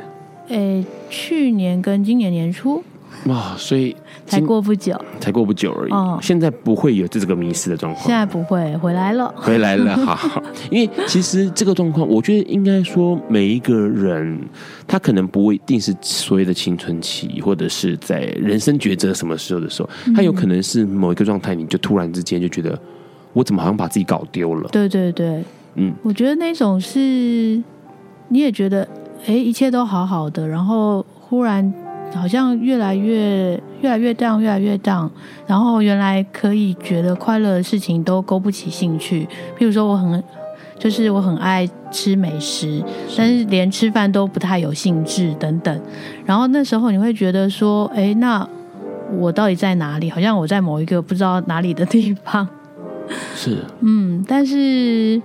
[0.48, 2.82] 诶，去年跟今年年初。
[3.26, 3.96] 哇，所以
[4.26, 5.92] 才过不久，才过不久而已。
[5.92, 8.06] 哦、现在不会有这个迷失的状况。
[8.06, 10.42] 现在不会，回来了，回来了， 好好。
[10.70, 14.38] 因为其实这个状况，我觉得应该说，每一个人
[14.86, 22.78] 他可能不一定是所谓的青春期，或者是在人生抉择什么时候的时候，他有可能是某一个状态，你就突然之间就觉得，
[23.32, 24.68] 我怎么好像把自己搞丢了？
[24.70, 25.42] 对对对，
[25.76, 26.98] 嗯，我觉得那种是，
[28.28, 28.86] 你也觉得，
[29.26, 31.72] 哎，一切都好好的，然后忽然。
[32.14, 35.10] 好像越来越越来越 down，越来越 down。
[35.46, 39.26] 然后原来可以觉得快乐的事情都勾不起兴趣。
[39.58, 40.22] 譬如说，我很
[40.78, 42.82] 就是我很爱吃美食，
[43.16, 45.80] 但是连吃饭都不太有兴致等等。
[46.24, 48.46] 然后那时候你会觉得说，哎，那
[49.18, 50.10] 我到底在哪里？
[50.10, 52.46] 好像我在某一个不知道哪里的地方。
[53.34, 55.20] 是，嗯，但是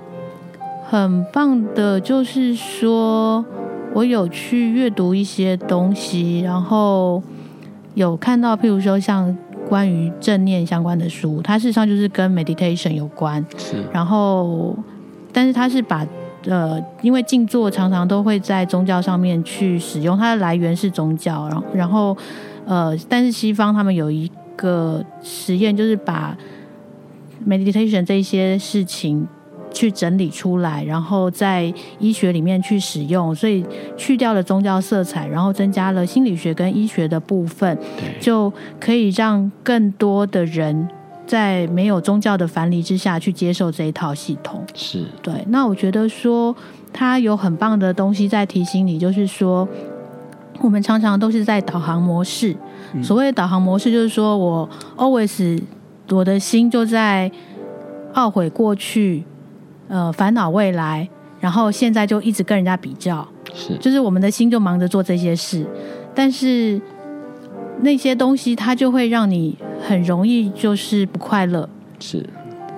[0.90, 3.46] 很棒的就是说。
[3.94, 7.22] 我有去阅读一些东西，然后
[7.96, 9.36] 有看到，譬如说像
[9.68, 13.44] 关于正念相关的书，它事实上就是跟 meditation 有关。
[13.58, 13.84] 是。
[13.92, 14.78] 然后，
[15.34, 16.06] 但是它是把
[16.46, 21.48] 呃，因为静坐常常都会在宗教上面去使用，它的来源是宗教。
[21.50, 22.18] 然后，然后
[22.66, 26.38] 呃，但是西方他们有一个实验，就是把
[27.48, 29.28] meditation 这些事情。
[29.72, 33.64] 去整理出来，然后在医学里面去使用，所以
[33.96, 37.78] 去掉了宗教色彩，然后增加了心理学跟医学的部分，
[38.20, 40.88] 就可以让更多的人
[41.28, 44.64] 在没有宗教的樊篱之下去接受这一套系统。
[44.74, 45.34] 是对。
[45.50, 46.56] 那我觉得说，
[46.92, 49.68] 它有很棒的东西在提醒你，就是说，
[50.62, 52.56] 我们常常都是在导航模式。
[52.94, 54.68] 嗯、所谓的导航模式，就是说我
[54.98, 55.62] always
[56.10, 57.32] 我的心就在
[58.16, 59.24] 懊悔过去。
[59.90, 61.10] 呃，烦恼未来，
[61.42, 65.66] 然后现在就一直跟人家比较，是，就是我们的心就忙着做这些事，
[66.14, 66.80] 但是
[67.82, 71.68] 那些东西它就会让你很容易就是不快乐，
[72.00, 72.24] 是。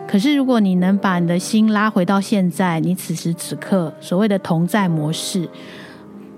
[0.07, 5.47] 可是如果你能把你的心拉回到现在，你此时此刻所谓的同在模式，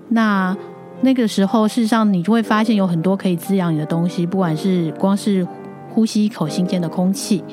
[0.08, 0.56] 那
[1.02, 5.46] 那个时候事实上你就会发现有很多可以滋养你的东西，不管是光是
[5.90, 7.44] 呼吸一口新鲜的空气。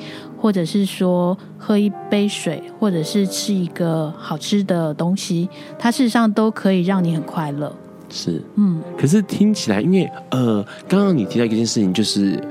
[0.42, 7.72] 或者是说喝一杯水，或者是吃一个好吃的东西，它事实上都可以让你很快乐。
[8.10, 8.82] 是，嗯。
[8.98, 12.42] 可是听起来，因为呃，刚刚你提到一件事情，就是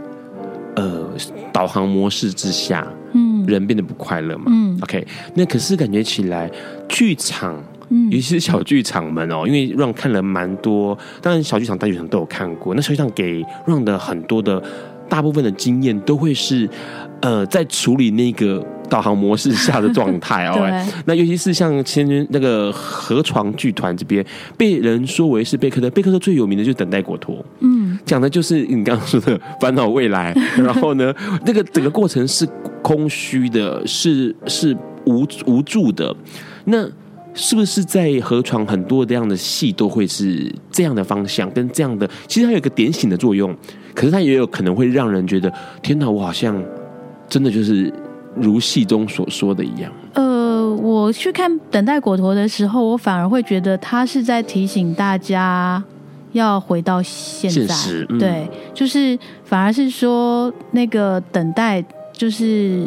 [0.78, 1.06] 呃，
[1.52, 4.46] 导航模式之下，嗯，人变得不快乐嘛。
[4.48, 4.80] 嗯。
[4.84, 6.50] OK，那可是感觉起来，
[6.88, 12.74] 剧场，嗯，尤其是小剧场们哦，因为让看了蛮多，当然小剧场、大剧场都有看过。
[12.74, 14.64] 那小剧场给让的很多的
[15.10, 16.70] 大部分的经验都会是。
[17.22, 20.57] 呃，在处理那个导航模式下的状态 哦，
[21.05, 24.26] 那尤其是像前那个河床剧团这边，
[24.57, 31.13] 被人说为是贝克特，贝克特最有名的就是等待果陀，嗯，讲的就是你刚刚说的烦恼未来， 然后呢，
[31.45, 32.47] 那个整个过程是
[32.82, 36.13] 空虚的，是是无无助的，
[36.65, 36.86] 那
[37.34, 43.55] 是不是在河床很多这样的戏都会是这样的方向，跟这样的，其实它有一个点醒的作用，
[43.93, 45.53] 可是它也有可能会让人觉得，
[45.84, 46.61] 天哪，我好像。
[47.32, 47.91] 真的就是
[48.36, 49.89] 如戏中所说的一样。
[50.13, 55.82] 呃，我去看《等待果陀》的时候，我反而会觉得他是在提醒大家
[56.34, 57.73] 要回到现在。
[58.09, 62.86] 嗯、对，就是反而是说那个等待，就是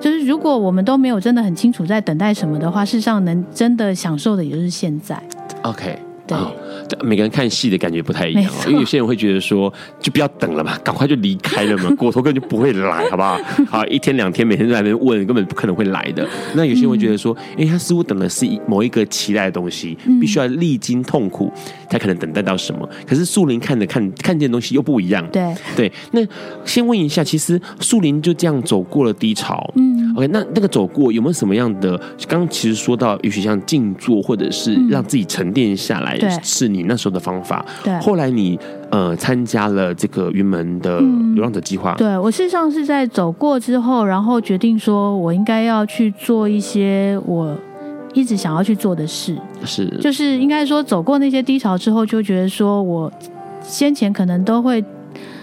[0.00, 5.20] 就是如果我们都没有真的很清楚在等待什么的话，事实上能真的享受的也就是现在。
[5.62, 5.98] OK。
[6.26, 13.38] 对，每个人看戏的感觉不太一样，因为有些人会觉得说，就不要等了嘛，赶快就离开了嘛，果陀根本就不会来，好不好？
[13.68, 16.26] 好，一天两天，每天在那边问，根本不可能会来的。
[16.54, 21.52] 那有些人会觉得说，哎、嗯，他似乎等的是某一个期待的东西，必须要历经痛苦
[21.88, 22.88] 才可能等待到什么。
[23.06, 25.92] 可是树林看着看看见的东西又不一样，对对。
[26.12, 26.20] 那
[26.64, 31.96] 先问一下，其实树林就这样走过了低潮，嗯，OK，那那个走过有没有什么样的？
[32.28, 36.15] 刚刚其实说到，也许像静坐，或者是让自己沉淀下来。
[36.18, 37.64] 对，是你那时候的方法。
[37.82, 38.58] 对，后来你
[38.90, 41.00] 呃参加了这个云门的
[41.34, 41.92] 流浪者计划。
[41.92, 47.56] 嗯、对，我事实上是在走过之后，然后决定说我应该要去做一些我
[48.14, 49.36] 一直想要去做的事。
[49.64, 53.12] 是，就是应该说走过那些低潮之后，就觉得说我
[53.62, 54.84] 先前可能都会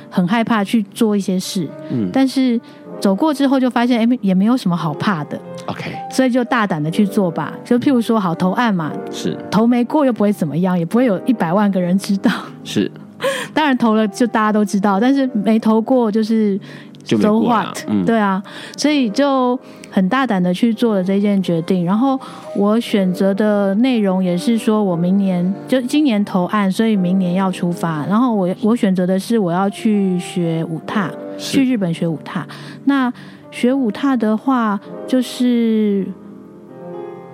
[0.09, 2.59] 很害怕去做一些事，嗯，但是。
[3.03, 5.37] 走过之后就发现，哎，也没有什么好怕的。
[5.65, 7.51] OK，所以就大胆的去做吧。
[7.61, 12.31] 就譬如说，好投案嘛，是投没过又不会怎么样，也不会有一百万个人知道。
[12.63, 12.89] 是，
[13.53, 16.57] 当然投了就大家都知道，但是没投过就是
[17.03, 17.77] 就没 so 过 what？
[17.89, 18.41] 嗯，对啊，
[18.77, 19.59] 所以就
[19.91, 21.85] 很大胆的去做了这件决定。
[21.85, 22.17] 然后
[22.55, 28.05] 我选择的内容也是说，我明年就今年投案，所以明年要出发。
[28.05, 32.47] 然后我我选择的是我要去学舞踏，去日本学舞踏。
[32.85, 33.11] 那
[33.51, 36.05] 学舞踏的话，就是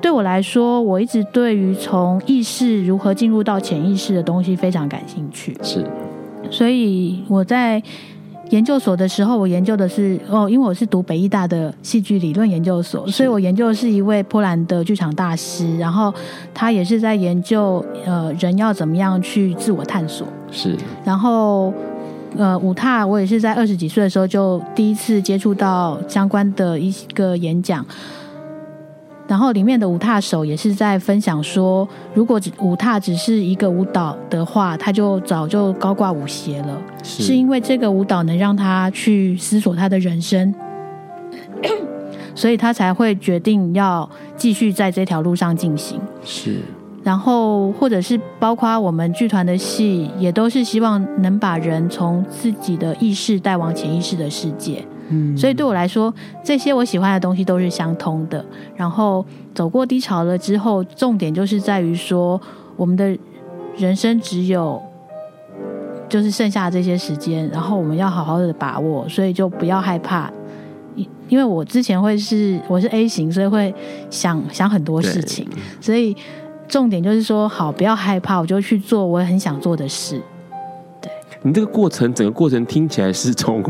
[0.01, 5.55] 对我来说，我一直对于从意识如何进入到潜意识的东西非常感兴趣。
[5.61, 5.85] 是，
[6.49, 7.81] 所以我在。
[8.51, 16.11] 研究所的时候，我研究的是哦，因为我是读北艺大的戏剧理论研究所，所以我研究的是一位波兰的剧场大师，然后
[16.51, 20.27] 他也是在研究呃人要怎么样去自我探索。
[20.49, 20.75] 是，
[21.05, 21.71] 然后
[22.37, 27.85] 呃舞踏，我也是在二十几岁的时候就第一次接触到相关的一个演讲。
[29.27, 36.81] 然后里面的舞踏手也是在分享说，如果舞踏只是一个舞蹈的话，他就早就高挂舞鞋了。
[37.03, 40.51] 是，是因为这个舞蹈能让他去思索他的人生，
[42.33, 46.01] 所以他才会决定要继续在这条路上进行。
[46.23, 46.55] 是，
[47.03, 54.85] 然后或者是包括我们剧团的戏，也都是希望能把人从自己的意识带往潜意识的世界。
[55.11, 58.45] 嗯，所以对我来说，这些我喜欢的东西都是相通的。
[58.75, 59.25] 然后
[59.55, 62.39] 走过低潮了之后，重点就是在于说，
[62.75, 63.17] 我们的
[63.75, 64.79] 人生只有
[66.07, 69.07] 就是剩下这些时间，然后我们要好好的把握。
[69.09, 70.31] 所以就不要害怕，
[71.27, 73.73] 因为我之前会是我是 A 型，所以会
[74.11, 75.47] 想想很多事情。
[75.81, 76.15] 所以
[76.69, 80.21] 重点就是说，好，不要害怕，我就去做我很想做的事。
[81.41, 83.63] 你这个过程，整个过程听起来是从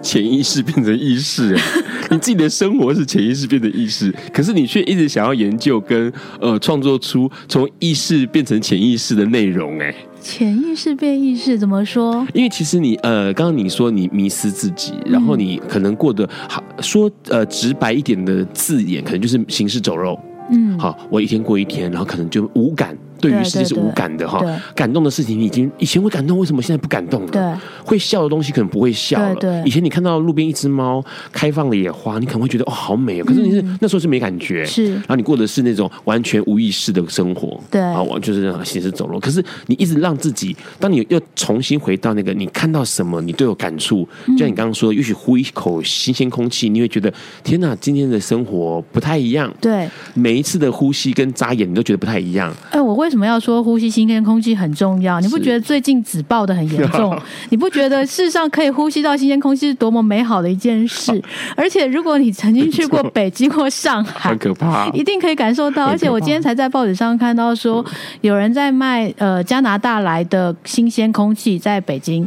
[0.00, 1.58] 潜意识变成意识，
[2.08, 12.24] 你自己的生活是潜意识变成意识，可是你却一直想要研究跟呃创作出从意识变成潜意识的内容，哎，潜意识变意识怎么说？
[12.32, 20.16] 因为其实你呃，刚刚你说你迷失自己，然后你可能过得好，说呃直白一点的字眼，可能就是行尸走肉，
[20.50, 22.96] 嗯，好，我一天过一天，然后可能就无感。
[23.20, 24.44] 对于世界是无感的哈，
[24.74, 27.28] 感动的事情你已经以前会感动，为什么现在不感动了？
[27.28, 27.42] 对，
[27.84, 29.34] 会笑的东西可能不会笑了。
[29.36, 34.94] 对，以前你看到路边一只猫开放的野花，你可能会觉得哦好美哦，可是你是、嗯、那时候是没感觉，是。
[34.94, 39.18] 然后你过的是那种完全无意识的生活，对，啊，我就是行尸走肉。
[39.18, 44.06] 可是你一直让自己，当你又重新回到那个，你看到什么你都有感触。
[44.28, 47.12] 就像你刚刚说，也许呼一口新鲜空气，你会觉得
[47.42, 49.52] 天哪，今天的生活不太一样。
[49.60, 52.52] 对，每一次的呼吸跟眨眼，你都觉得不太一样。
[52.70, 53.88] 哎，我为什么要说呼吸？
[53.88, 57.16] 新鲜空气很重要，你不觉得最近紫爆的很严重？
[57.50, 61.22] 你不觉得世上可以呼吸到新鲜空气是多么美好的一件事？
[61.56, 65.86] 而且如果你曾经去过 北京或上海，很可怕，一定可以感受到。
[65.86, 67.84] 而且我今天才在报纸上看到说，
[68.22, 72.26] 有人在卖呃加拿大来的新鲜空气，在北京，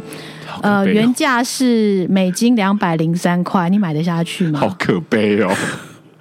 [0.62, 4.60] 呃原价是美金两百零三块，你买得下去吗？
[4.60, 5.54] 好可悲哦。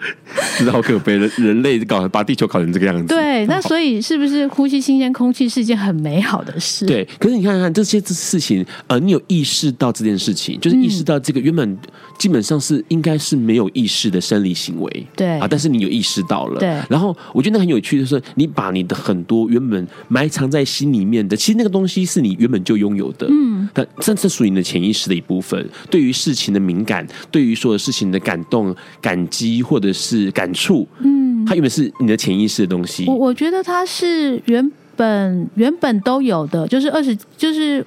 [0.57, 3.07] 真的好可悲，人人类搞把地球搞成这个样子。
[3.07, 6.85] 对， 那所以是不是呼吸新鲜空气是一件很美好的事？
[6.85, 11.77] 对，可是你看看这些事情，呃，你有意识到这件事情，就是意识到这个原本
[12.19, 16.67] 基本上是应该是没有意识的生理行为，对啊，但是你有意识到了，对。
[16.89, 25.67] 然后我觉得那很有趣的是，你把你的很多原本埋藏在心里面的，其实那个东西是你原本就拥有的，嗯，但这是属于你的潜意识的一部分。
[25.89, 33.05] 对于事情的敏感，对于所有事情的感动、感激或者是感触，嗯，它原本是你的潜意识的东西。
[33.07, 37.85] 我我觉得它是原本原本都有的，就是二十，就是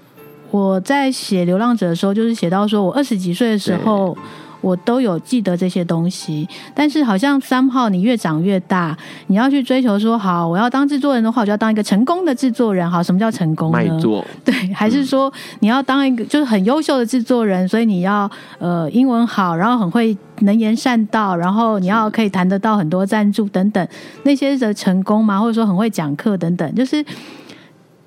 [0.52, 4.16] 我在写《流浪者》的时候，就是写到说我二十几岁的时候。
[4.62, 8.96] 我都有记得这些东西，但是好像 somehow 你越长越大，
[9.26, 12.88] 你要去追求说好，我要当制作人的话，我就要当一个成功的制作人。
[12.88, 13.78] 好，什么叫成功呢？
[13.78, 14.24] 卖座。
[14.44, 18.30] 对，还是说你要当一个就是很优秀的制作人，所以你要
[18.60, 23.88] 呃英文好，然后很会能言善道，然后你要可以谈得到很多赞助等等
[24.22, 27.04] 那些的成功嘛，或者说很会讲课等等，就是。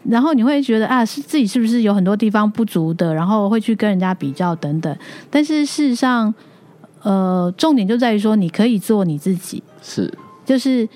[0.07, 4.95] 然后你会觉得啊，是自己是不是有很多地方不足的，然后会去跟人家比较等等。
[5.31, 6.31] 但是事实上，
[7.01, 10.13] 呃，重点就在于说，你可以做你自己，是，
[10.45, 10.87] 就是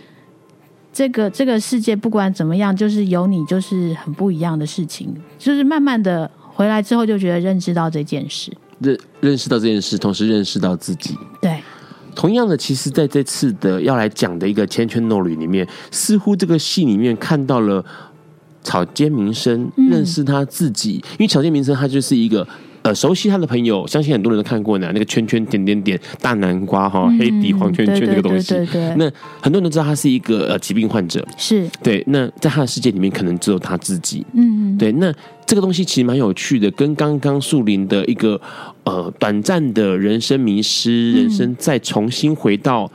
[0.93, 5.11] 这个这个世界不管怎么样，就是有你就是很不一样的事情。
[5.39, 11.17] 就是慢慢的回来之后，就觉得认知到这件事，认认识到这件事，同时认识到自己。
[11.41, 11.59] 对，
[12.13, 17.83] 同样的，其实在这次的要来讲的一个千圈诺里里面，似乎这个戏里面看到了。
[18.63, 22.45] 草间弥生认识他自己，嗯、因为草间弥生他就是一个
[22.81, 28.49] 呃熟悉他的朋友，相信很多人都看过呢，那个圈圈点点点大南瓜哈，黑底黄圈圈那个东西。
[28.49, 28.95] 对对对。
[28.97, 32.03] 那很多人都知道他是一个呃疾病患者，是对。
[32.07, 34.25] 那在他的世界里面，可能只有他自己。
[34.33, 34.91] 嗯，对。
[34.93, 35.13] 那
[35.45, 38.39] 这个东西其实蛮有趣的，跟刚刚树林的一个
[38.83, 42.89] 呃短暂的人生迷失，人生再重新回到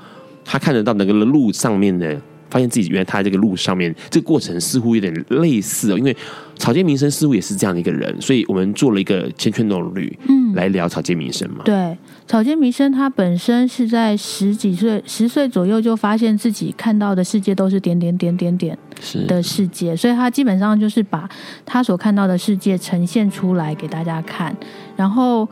[0.45, 2.21] 他看得到那个路上面的。
[2.55, 5.99] 发现自己原来他在这个路上面，这个过程似乎有点类似哦。
[5.99, 6.17] 因为
[6.57, 11.65] 草间弥生似乎也是这样的一个人，所以我们做了一个千圈之旅，嗯，来聊草间弥生嘛。
[11.65, 11.99] 对，
[12.29, 18.79] 草间弥生他本身是在十几岁、十岁左右就发现自己看到的世界都是点点点点点
[19.27, 21.29] 的世界，所以他基本上就是把
[21.67, 24.57] 他所看到的世界呈现出来给大家看。
[24.95, 25.49] 然后，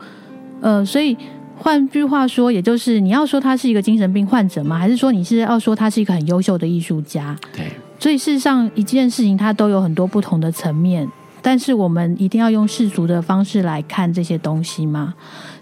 [0.61, 1.17] 呃，所以。
[1.55, 4.77] 换句话说，也就是你要说他是一个精神病患者吗？
[4.77, 7.35] 还是说你是要说他是一个很优秀的艺术家？
[7.55, 7.71] 对。
[7.99, 11.07] 所以事实上，一件事情它都有很多不同的层面，
[11.41, 15.13] 但是我们一定要用世俗的方式来看这些东西吗？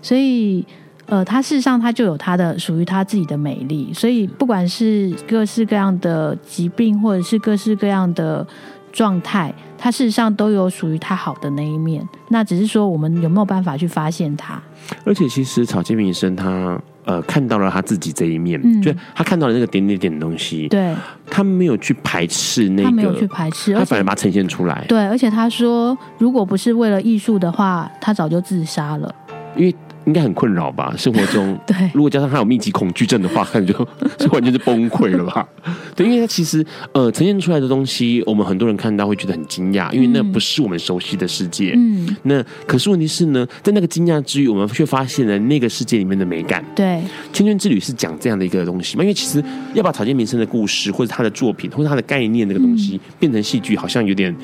[0.01, 0.65] 所以，
[1.05, 3.93] 呃，他事实上他就有他的属于他自己的美丽。
[3.93, 8.47] 所以，不管是各式各样的疾病，或者是各式各样的。
[8.91, 14.61] 状态，它事实上都有属于它好的那一面，那只是说我们有没有办法去发现它。
[15.05, 20.95] 而且，其实草间弥生他呃看到了他自己这一面，嗯，就他看到了那个点点点的东西，对，
[21.29, 24.83] 他没有去排斥那个，他没有去排斥，他反而把它呈现出来。
[24.87, 29.13] 对，而且他说，如果不是为了艺术的话，他早就自杀了，
[29.55, 29.75] 因为。
[30.05, 30.93] 应该很困扰吧？
[30.97, 33.73] 生活中， 对，如果加上他有密集恐惧症的话，可能就
[34.17, 35.47] 就完全是崩溃了吧？
[35.95, 41.73] 对，因为他其实呃呈现出来的东西，我们很多人看到会觉得很惊讶，因为那不是我们熟悉的世界。
[41.75, 46.63] 嗯，那可是问题是呢，在那个惊讶之余，我们却发现了那个世界里面的美感。
[46.75, 46.85] 对，
[47.31, 49.03] 《青春之旅》是讲这样的一个东西嘛？
[49.03, 49.43] 因为其实
[49.73, 54.35] 要把草间弥生的故事，或者他的作品，或者他的概念那个东西、嗯、变成戏剧，好像有点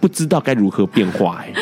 [0.00, 1.52] 不知道该如何变化哎。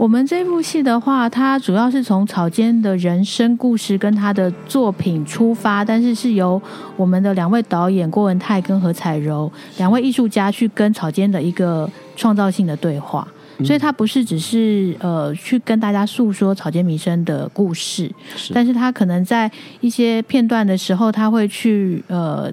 [0.00, 6.60] 我们这部戏的话，它主要是从草间的人生故事跟他的作品出发，但是是由
[6.96, 11.86] 我们的两位导演郭文泰跟何彩柔两位艺术家去跟草间的一个
[12.16, 13.28] 创造性的对话，
[13.62, 18.10] 所以它不是只是呃去跟大家诉说草间弥生的故事，
[18.54, 22.50] 但是他可能在一些片段的时候，他会去呃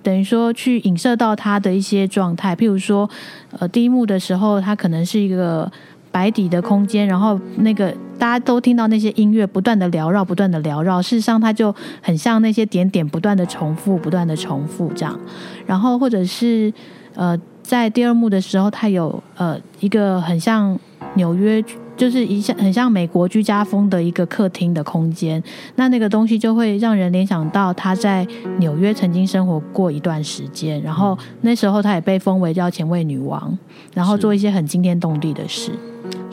[0.00, 3.10] 等于说去影射到他的一些状态，譬如说
[3.58, 5.68] 呃第一幕的时候，他可能是一个。
[6.14, 11.02] 白底的空间，然后那个大家都听到那些音乐不断的缭绕，不断的缭绕。
[11.02, 15.18] 事实上，它就很像那些点点不断的重复，不断的重复这样。
[15.66, 16.72] 然后或者是
[17.16, 20.78] 呃，在第二幕的时候，它有呃一个很像
[21.14, 21.60] 纽约，
[21.96, 25.42] 就是一像很像美国居家风的一个客厅的空间。
[25.74, 28.24] 那那个东西就会让人联想到他在
[28.58, 33.58] 纽约曾经生活过一段时间，然后那时候他也被封为叫前卫女王，
[33.92, 35.72] 然后做一些很惊天动地的事。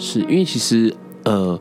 [0.02, 0.94] 是因为其实
[1.24, 1.60] 呃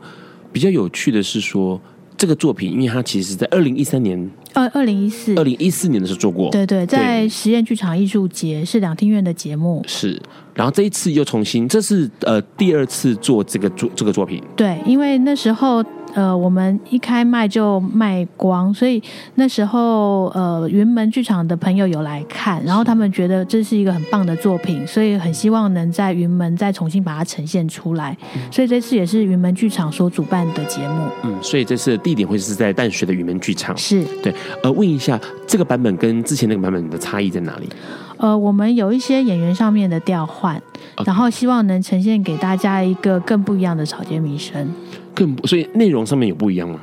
[0.51, 1.79] 比较有趣的是说
[2.17, 5.35] 这个作品，因为它其实在二零一三年，二二零一四。
[5.35, 10.19] 二零一四年的时候做过，对对，在实验剧场艺术节是两厅院的节目，是，
[10.55, 15.85] 然后这一次又重新，这是呃第二次做这个作这个作品，对，因为那时候。
[16.13, 19.01] 呃，我们一开卖就卖光，所以
[19.35, 28.17] 那时候呃，云门剧场的朋友有来看，然后他们觉得这是一个很棒的作品，所以很希望能在云门再重新把它呈现出来。
[28.51, 31.07] 所以这次也是云门剧场所主办的节目。
[31.23, 33.75] 嗯，所以这次的地点会是在淡水的云门剧场。
[33.77, 34.33] 是对。
[34.63, 37.69] 呃，问一下，这个版本跟之前那个版本的差异在哪里？
[38.17, 40.61] 呃，我们有一些演员上面的调换.
[41.05, 44.69] 然后希望能呈现给大家一个更不一样的草间弥生。
[45.13, 46.79] 更不，所以内容上面有不一样吗？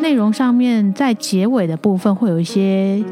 [0.00, 3.02] 内容上面在结尾的部分会有一些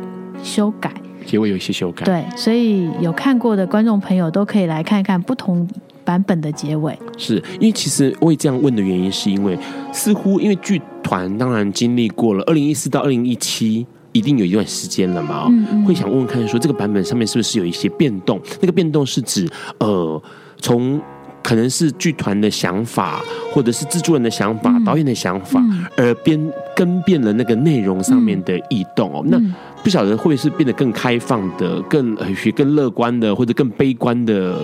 [0.43, 0.93] 修改，
[1.27, 2.05] 结尾有一些修改。
[2.05, 5.69] 对，所以有看过的观众朋友都可以来看看不同
[6.05, 6.99] 版本的结尾。
[7.17, 9.59] 是因为其实我也这样问的原因，是因为
[9.93, 13.87] 似乎因为剧团当然经历过了二零一四到二零一七。
[14.13, 15.47] 一定有一段时间了嘛？
[15.51, 18.41] 嗯嗯，会想问问看，说这个版本上面是不是有一些变动？
[18.59, 19.47] 那个变动是指，
[19.79, 20.21] 呃，
[20.57, 20.99] 从
[21.43, 23.20] 可能是剧团的想法，
[23.53, 25.62] 或者是制作人的想法、嗯、导演的想法，
[25.97, 26.39] 而变
[26.76, 29.22] 更变了那个内容上面的异动哦。
[29.24, 34.55] 嗯、那不晓得会是变得更开放的、更呃更乐观的，或者更悲观的？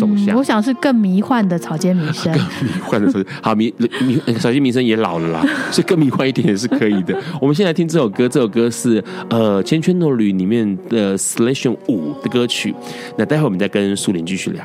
[0.00, 7.14] 走向、嗯，我想是更迷幻的草间弥生， 更迷幻的是好迷迷草间弥生也老了啦， 所以更迷幻一点也是可以的。
[7.38, 12.74] 我们先来听这首歌，这首歌是呃《千圈之旅》里面的 Selection 五的歌曲。
[13.18, 14.64] 那待会我们再跟苏林继续聊。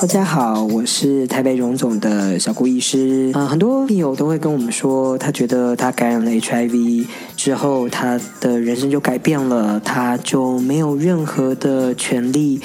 [0.00, 3.32] 大家好，我是台北荣总的小顾医师。
[3.34, 7.04] 啊、很多病友都会跟我们说，他觉得他感染了 HIV
[7.36, 12.60] 之后，他的人生就改变了，他就没有任何的权利。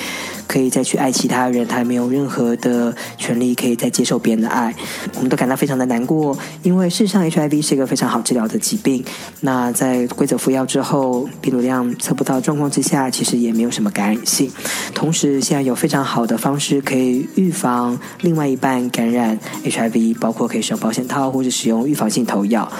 [0.53, 4.71] 可以再去爱其他人，他也没有任何的权利可以再接受别人的爱，
[5.15, 6.37] 我们都感到非常的难过。
[6.61, 9.03] 因为事实上，HIV 是一个非常好治疗的疾病。
[9.41, 14.51] 那在规则服药之后，病毒量测不到状况之下，其实也没有什么感染性。
[14.93, 22.71] 同时，现在有非常好的方式可以预防另外一半感染 HIV，包括可以使用保险套或者使用预防性投药。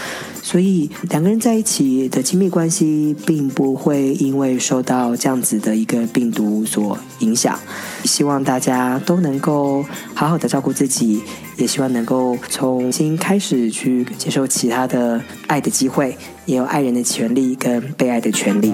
[0.46, 7.58] 所以两个人在一起的亲密关系，并不会因为受到这样子的一个病毒所影响。
[8.04, 11.22] 希望大家都能够好好的照顾自己，
[11.56, 18.74] 也希望能够重新开始去接受其他的爱的机会，也有爱人的权利跟被爱的权利。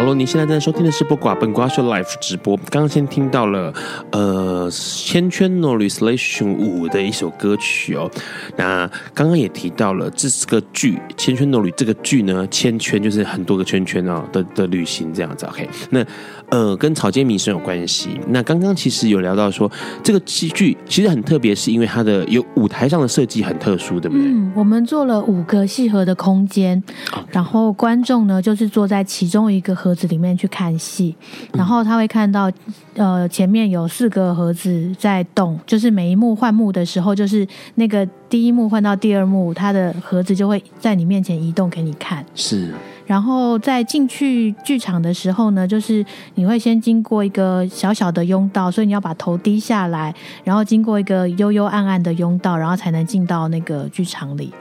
[0.00, 2.56] Hello，你现在正在收听的是《播寡本瓜秀》Life 直播。
[2.70, 3.70] 刚刚先听到了
[4.12, 8.10] 呃千圈 No Resolution 五的一首歌曲哦。
[8.56, 15.44] 那刚刚也提到了这是个剧《千圈 No》这个剧呢，千圈就是很多个圈圈哦的的旅行这样子。
[15.44, 16.02] OK，那。
[16.50, 18.20] 呃，跟草间弥生有关系。
[18.28, 19.70] 那刚刚其实有聊到说，
[20.02, 24.26] 这个戏剧其实很特别，是因为它的有舞台上的设计很特殊，对不对？
[24.26, 26.82] 嗯，我们做了五个戏盒的空间.
[27.30, 31.14] 然后观众呢就是坐在其中一个盒子里面去看戏，
[31.52, 32.50] 然后他会看到，
[32.94, 37.46] 呃，前面有四个盒子在动，就是每一幕换幕的时候，就是
[37.76, 42.24] 那个第一幕换到第二幕，它的盒子就会在你面前移动给你看。
[42.34, 42.74] 是。
[43.10, 46.06] 然后在进去剧场的时候呢，就是
[46.36, 54.52] 你会先经过一个小小的拥道，所以你要把头低下来，然后经过一个幽幽暗暗的拥道，然后才能进到那个剧场里。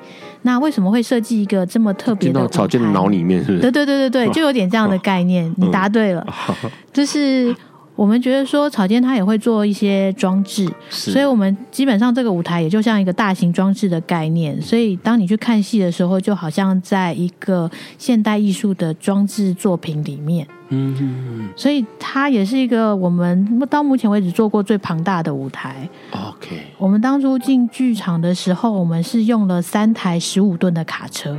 [0.41, 2.47] 那为什么会设计一个 这么特别的？
[2.47, 3.59] 草间的脑里面是不是？
[3.61, 5.53] 对对对对对，就有点这样的概念。
[5.57, 6.25] 你答对了，
[6.91, 7.55] 就是。
[7.99, 14.59] 我们觉得说草间他也会做一些装置，所以我们基本上这个舞台也就像一个大型装置的概念。
[14.61, 20.47] 所以当你去看戏的时候，就好像在一个现代艺术的装置作品里面。
[20.69, 25.75] 嗯，所以它也是一个我们到目前为止做过最庞大的舞台。
[26.13, 31.37] OK，我们当初进剧场的时候，我们是用了三台十五吨的卡车，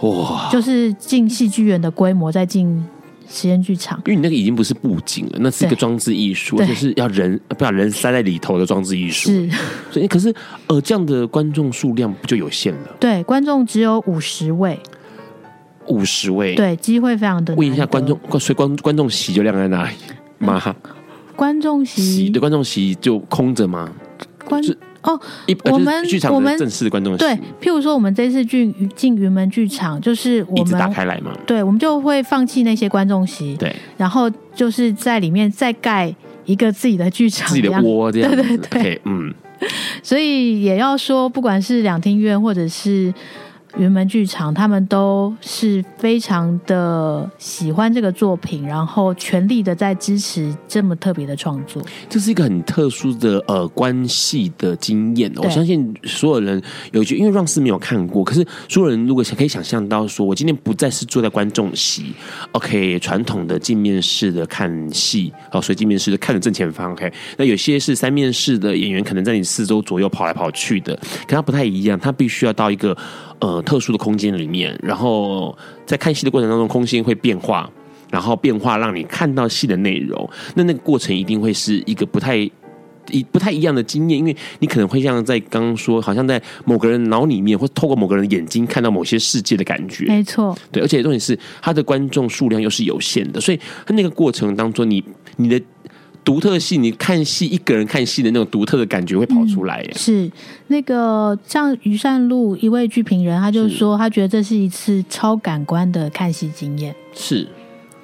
[0.00, 2.82] 哇，就是进戏剧院的规模在进。
[3.32, 9.30] 实验剧场，因为你那个已经不是布景了，那是一个装置艺术，就是要人不把人塞在里头的装置艺术。
[9.30, 9.48] 是，
[9.90, 10.34] 所以可是
[10.66, 12.96] 呃，这样的观众数量不就有限了？
[12.98, 14.78] 对，观众只有五十位，
[15.86, 17.54] 五十位，对，机会非常的。
[17.54, 19.90] 问一下观众，所以观观众席就晾在那里
[20.38, 20.60] 吗？
[20.66, 20.74] 嗯、
[21.36, 23.92] 观众席的观众席就空着吗？
[24.44, 24.60] 观。
[25.02, 25.18] 哦，
[25.64, 39.32] 我们剧场的正式的观众席对，譬如说我们这次进进云门剧场，就是我们打开来嘛，对，我们就会放弃那些观众席，对，然后就是在里面再盖一个自己的剧场，自己的窝这样，对对对，okay, 嗯，
[40.02, 43.12] 所以也要说，不管是两厅院或者是。
[43.76, 51.80] 云门剧场，他们都是非常的喜欢这个作品，然后全力的在支持这么特别的创作。
[52.08, 56.60] 这是一个很特殊的呃关系的经验，我相信所有人
[56.92, 62.12] 有句，因为让四没有看过，可是所有人如果想可以想象到，说我今天不再是坐在观众席
[62.52, 70.94] ，OK，传统的镜面式的看戏，哦，所以镜面式的看着正前方，OK，那有些是三面式的演员，可能在你四周左右跑来跑去的，
[71.26, 72.96] 可他不太一样，他必须要到一个。
[73.40, 77.70] 呃，特殊的空间里面，然后在看戏的过程当中，空间会变化，
[78.10, 80.28] 然后变化让你看到戏的内容。
[80.54, 82.36] 那那个过程一定会是一个不太
[83.10, 90.04] 一不太一样的经验，因为你可能会像在刚刚说，好像在某个人脑里面，或透过某个人的眼睛看到某些世界的感觉。
[90.04, 95.02] 没错，对，而且重点是他的观众数量又是有限的，所以他那个过程当中，你
[95.36, 95.58] 你的。
[96.22, 99.82] 独特戏，你看戏一个人看戏的那种独特的感觉会跑出来。
[99.88, 100.30] 嗯、是
[100.68, 106.94] 那个像余善路一位剧评人，他就说他觉得这是一次超感官的看戏经验。
[107.14, 107.48] 是，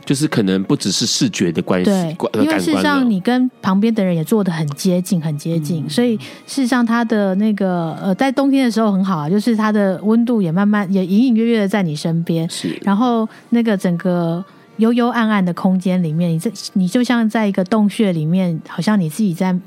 [0.04, 12.48] 就是可能不只是视觉的关系，对，因为事实上你跟旁边的人也坐得很接近，很接近，嗯、所以事实上他的那个呃，在冬天的时候很好啊，就是它的温度也慢慢也隐隐约约的在你身边。
[12.48, 14.44] 是，然后那个整个。
[14.79, 19.59] 幽幽暗暗的空间里面，你这你就像在一个洞穴里面，好像你自己在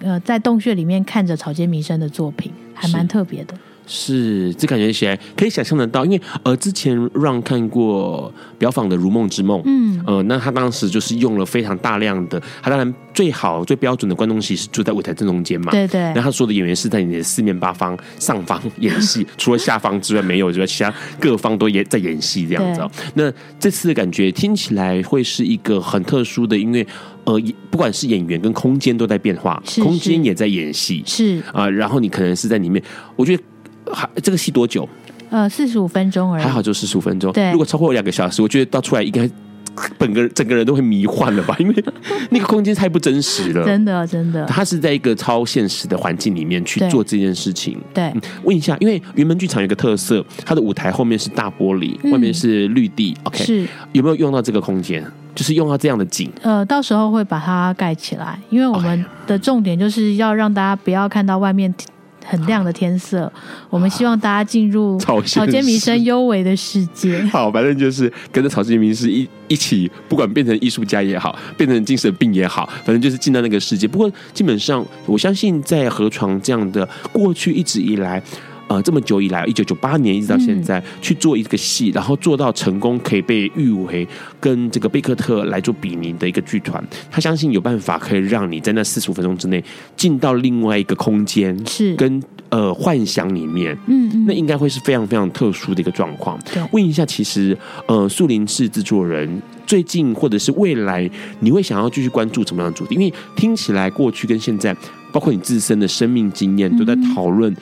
[0.00, 3.54] 呃在洞穴里面看着草间弥生的作品，还蛮特别的。
[3.92, 16.00] 是，这感觉起来可以想象得到，因为呃，之前让看过表坊的《如梦之梦》，嗯，呃，那他当时就是用了非常大量的，他当然最好最标准的观众席是坐在舞台正中间嘛，对对。
[16.14, 22.80] 那他说的演员是在你的四面八方、上方演戏， 除了下方之外没有之外，其他各方都演在演戏这样子。
[22.80, 26.86] 哦那这次的感觉听起来会是一个很特殊的，因为
[27.24, 32.80] 呃，不管是演员跟空间都在变化，是是空间也在演戏，是啊、呃，然后你可能是在里面，
[33.16, 33.42] 我觉得。
[33.92, 34.88] 还这个戏多久？
[35.30, 36.42] 呃，四十五分钟而已。
[36.42, 37.32] 还好，就四十五分钟。
[37.32, 39.30] 对，如果超过两个小时，我觉得到出来应该
[39.96, 41.54] 本 个整个人都会迷幻了吧？
[41.60, 41.84] 因为
[42.30, 43.64] 那个空间太不真实了。
[43.64, 44.44] 真的，真的。
[44.46, 47.80] 他是在一个超现实的环境里面去做这件事情。
[47.94, 53.16] 对，嗯、问一下，因为云门剧场有个特色，它的舞台后面是大玻璃，嗯、外面是绿地。
[53.22, 55.04] OK，是有没有用到这个空间？
[55.32, 56.28] 就是用到这样的景？
[56.42, 61.72] 呃，到时候会把它盖起来，因为我们的重点就是要让大家不要看到外面。
[62.24, 63.32] 很亮的天色，
[63.68, 67.20] 我们希望大家进入草间弥生幽微的世界。
[67.32, 73.88] 好，反正就是跟着草间弥生一一起，不管变成艺术家也好，变成精神病也好，反正就是进到那个世界。
[73.88, 78.22] 不过基本上，我相信在河床这样的过去一直以来。
[78.70, 84.06] 呃，这么久以来，一九九八年一直到现在、嗯、去做一个戏，然后做到成功，可以被誉为
[84.38, 89.62] 跟这个贝克特来做比拟的一个剧团，他相信有办法可以让你在那四十五分钟之内
[89.96, 96.38] 进到另外一个空间，是跟呃幻想里面，嗯，嗯，那应该会是非常非常特殊的一个状况。
[96.54, 97.58] 对，问一下，其实
[97.88, 101.10] 呃，树林是制作人，最近或者是未来，
[101.40, 102.94] 你会想要继续关注什么样的主题？
[102.94, 104.72] 因为听起来过去跟现在，
[105.10, 107.52] 包括你自身的生命经验，都在讨论。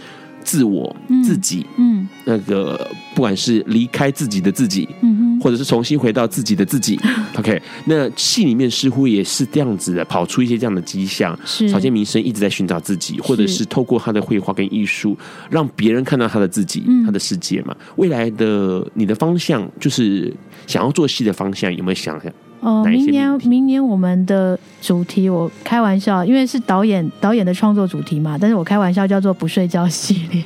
[0.48, 6.98] 自我、自己，嗯，嗯，那个不管是离开自己的自己，嗯哼，或者是重新回到自己的自己，
[7.36, 11.38] OK，那戏里面似乎也是这样子的，跑出一些这样的迹象。
[11.44, 15.14] 是草间弥生一直在寻找自己，或者是透过他的绘画跟艺术，
[15.50, 17.76] 让别人看到他的自己，他的世界嘛。
[17.96, 20.32] 未来的你的方向，就是
[20.66, 22.32] 想要做戏的方向，有没有想想？
[22.60, 30.42] 哦，明年明年我们的主题，我开玩笑，因为是导演导演的创作主题嘛，但是我开玩笑叫做不睡觉系列。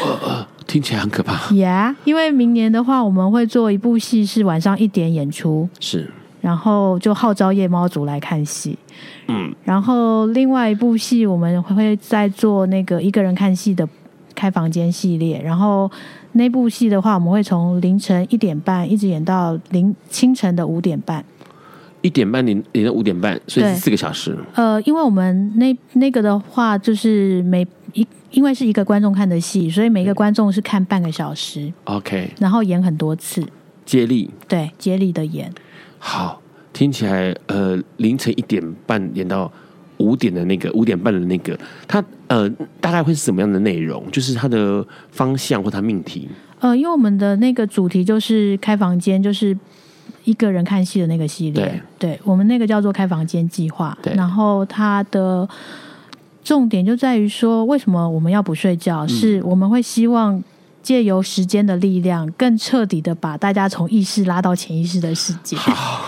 [0.00, 1.34] 呃呃，听起来很可怕。
[1.52, 8.78] Yeah，因为明年的话，我们会做一部戏是晚上一点演出，是，然后就号召夜猫族来看戏。
[9.26, 13.86] 嗯，然后另外一部戏我们会再做那个一个人看戏的
[14.34, 15.90] 开房间系列，然后。
[16.32, 21.24] 那部戏的话，我们会从凌晨一点半一直演到凌清晨的五点半，
[22.02, 24.36] 一点半演演到五点半，所以是四个小时。
[24.54, 31.72] 呃，因为我们那那个的话，就是每一因为是一个观众看的戏，所以每一个观众是看半个小时。
[31.84, 33.44] OK，然后演很多次，
[33.84, 35.52] 接力，对，接力的演。
[35.98, 36.40] 好，
[36.72, 39.50] 听起来呃，凌晨一点半演到。
[39.98, 42.48] 五点的那个，五点半的那个，它呃，
[42.80, 44.08] 大概会是什么样的内容？
[44.12, 46.28] 就是它的方向或它命题？
[46.60, 49.58] 呃，因为我们的那个主题就是开房间，就是
[50.28, 51.64] 一个人看戏的那个系列。
[51.98, 53.96] 对，对，我们那个叫做开房间计划。
[54.14, 55.48] 然后它的
[56.44, 59.06] 重点就在于说，为什么我们要不睡觉？
[59.06, 60.42] 嗯、是我们会希望
[60.82, 65.56] 借由时间的力量，更彻底的把大家从意识拉到潜意识的世界。
[65.56, 66.04] 好，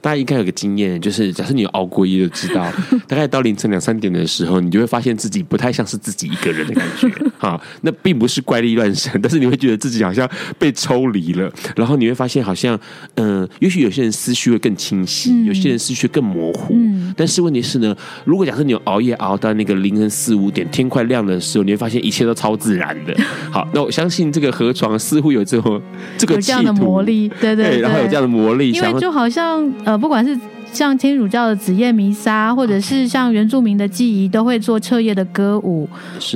[0.00, 2.70] 大家应该有个经验，就是假设你有熬过夜，就知道，
[3.06, 7.08] 大概到凌晨两三点的时候，你就会发现自己不太像是自己一个人的感觉。
[7.38, 10.28] 好，那并不是怪力乱神，但是你会觉得自己好像
[10.58, 12.78] 被抽离了，然后你会发现好像，
[13.14, 16.74] 嗯、呃，也许有些人思绪会更清晰，嗯、有些人思绪更模糊。
[16.74, 23.14] 嗯、但是问题是呢，如果假设你有熬夜熬到那个凌晨四五点，天快亮的时候，你会发现一切都超自然的。
[23.50, 25.80] 好，那我相信这个河床似乎有这种
[26.18, 29.43] 这个有这样的魔力，对对，对，对，然后有这样的魔力，因为就好像。
[29.44, 30.38] 像呃，不管是
[30.72, 35.86] 像天主教的子夜弥撒，或者是像原住民的记忆，都会做彻夜的歌舞，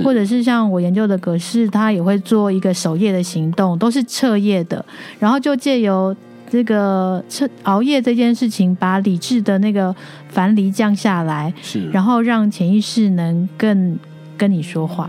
[0.04, 4.84] 或者是像我研究的格式，他也会做一个守夜的行动，都是彻夜的。
[5.18, 6.14] 然后就借由
[6.50, 9.94] 这个彻熬夜这件事情，把理智的那个
[10.28, 13.98] 樊篱降下来，是然后让潜意识能更
[14.36, 15.08] 跟你说话。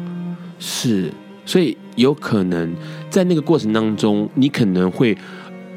[0.57, 1.11] 是，
[1.45, 2.73] 所以有可能
[3.09, 5.17] 在那个过程当中，你可能会。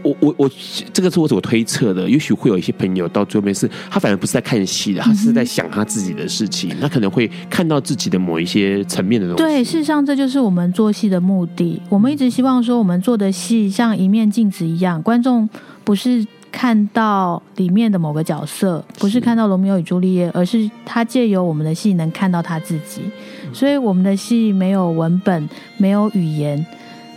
[0.03, 0.51] 我我我，
[0.93, 2.09] 这个是我所推测的。
[2.09, 6.71] 也许会有一些朋友到最后面是，他反而不是在看戏的，他是在想他自己的事情。
[6.81, 9.43] 他可能会看到自己的某一些层面的东西。
[9.43, 11.81] 对，事实上这就是我们做戏的目的。
[11.89, 15.49] 我们一直希望说，我们做的戏像一面镜子一样，观众
[15.85, 23.03] 不是看到里面的某个角色，不是看到罗密欧与朱丽叶，而是他借由我们的戏能看到他自己。
[23.53, 26.67] 所以我们的戏没有文本，没有语言，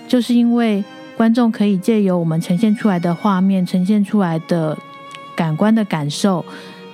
[0.08, 0.84] 就是因为。
[1.18, 4.78] 观众可以借由我们呈现出来的画面，呈现出来的
[5.36, 6.44] 感官的感受，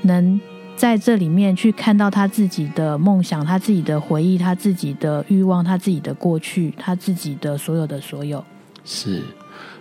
[0.04, 0.40] 能
[0.76, 8.44] 在这里面去看到他自己的梦想、他自己的回忆、他自己的欲望、他自己的过去、他自己的所有的所有。
[8.84, 9.22] 是，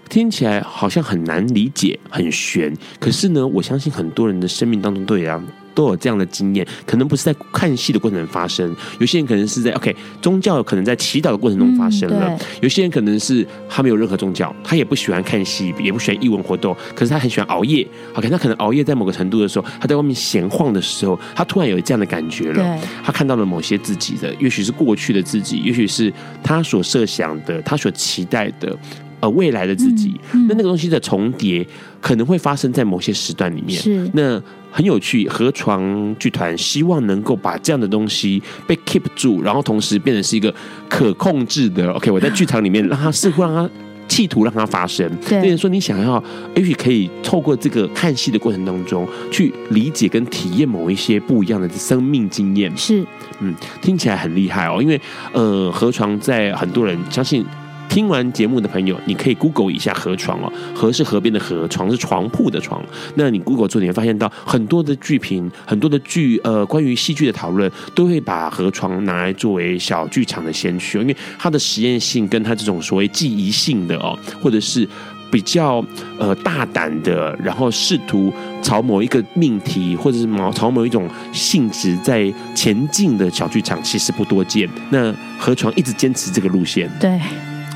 [0.08, 5.42] 听起来好像很难理解、很玄，可是呢，我相信很多人的生命当中都有样。
[5.74, 17.86] 都有这样的经验，可能不是在看戏的过程中发生，有些人可能是在 OK 宗教可能在祈祷的过程中发生了，嗯、有些人可能是他没有任何宗教，他也不喜欢看戏，也不喜欢艺文活动，可是他很喜欢熬夜。
[18.14, 26.12] OK，他可能熬夜在某个程度的时候，他在外面闲晃的时候，他突然有这样的感觉了，他看到了某些自己的，也许是过去的自己，也许是
[26.42, 28.76] 他所设想的，他所期待的。
[29.20, 31.66] 呃，未来的自己，嗯嗯、那那个东西的重叠
[32.00, 33.78] 可能会发生在某些时段里面。
[33.80, 34.42] 是，那
[34.72, 35.28] 很有趣。
[35.28, 40.54] 河床剧团希望能够把这样的东西被 keep 住，然后同时变成是一个
[40.88, 41.90] 可控制的。
[41.92, 43.68] OK，我在剧场里面让它似乎让它
[44.08, 45.06] 企图让它发生。
[45.28, 46.22] 对，那说你想要，
[46.56, 52.74] 也许可以透过这个看戏的过程当中去理解跟体验某一些不一样的生命经验。
[52.76, 53.04] 是，
[53.40, 54.80] 嗯，听起来很厉害哦。
[54.80, 55.00] 因为
[55.32, 57.44] 呃，河床在很多人相信。
[57.90, 62.80] 听完节目的朋友，你可以 Google 一下河床哦，河是河边的河，床是床铺的床。
[63.16, 74.88] 那你 Google 之后，你会发现到很多的剧评，很多的剧，呃，关于戏剧的讨论，都会把河床拿来作为小剧场的先驱，因为它的实验性跟它这种所谓记忆性的哦，或者是
[75.32, 75.84] 比较
[76.16, 78.32] 呃大胆的，然后试图
[78.62, 84.70] 朝某一个命题或者是某朝某一种性质在前进的小剧场，其实不多见。
[84.90, 87.18] 那河床一直坚持这个路线，对。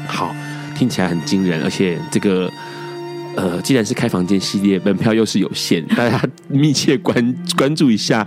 [0.06, 0.34] 好，
[0.76, 2.50] 听起来很惊人，而且这个
[3.36, 8.26] 呃，既然是开房间系列，门票又是有限，大家密切关关注一下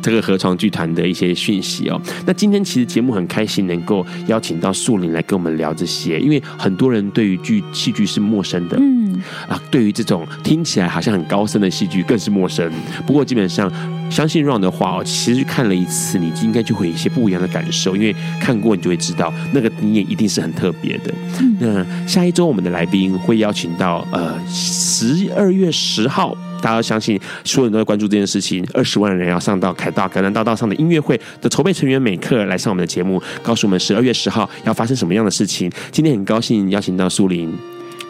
[0.00, 2.00] 这个河床剧团的一些讯息哦。
[2.26, 12.70] 那今天其实节目很开心能够邀请到树林来跟我们聊这些，因为很多人对于剧戏剧是陌生的，嗯啊，对于这种听起来好像很高深的戏剧更是陌生。
[13.06, 13.72] 不过基本上。
[14.10, 21.12] 相信 Ron 的话哦，其实看了一次，你应该就会有一些不一样的感受，因为看过你就会知道那个经验一定是很特别的。
[21.40, 35.70] 嗯、那下一周我们的来宾会邀请到呃十二月十号，大家相信所有人都在关注这件事情，二十万人要上到凯道格兰大道上的音乐会的筹备成员美克来上我们的节目，告诉我们十二月十号要发生什么样的事情。
[35.90, 37.52] 今天很高兴邀请到苏林，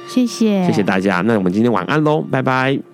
[0.06, 1.22] 谢谢，谢谢大家。
[1.22, 2.93] 那我们今天晚安喽，拜拜。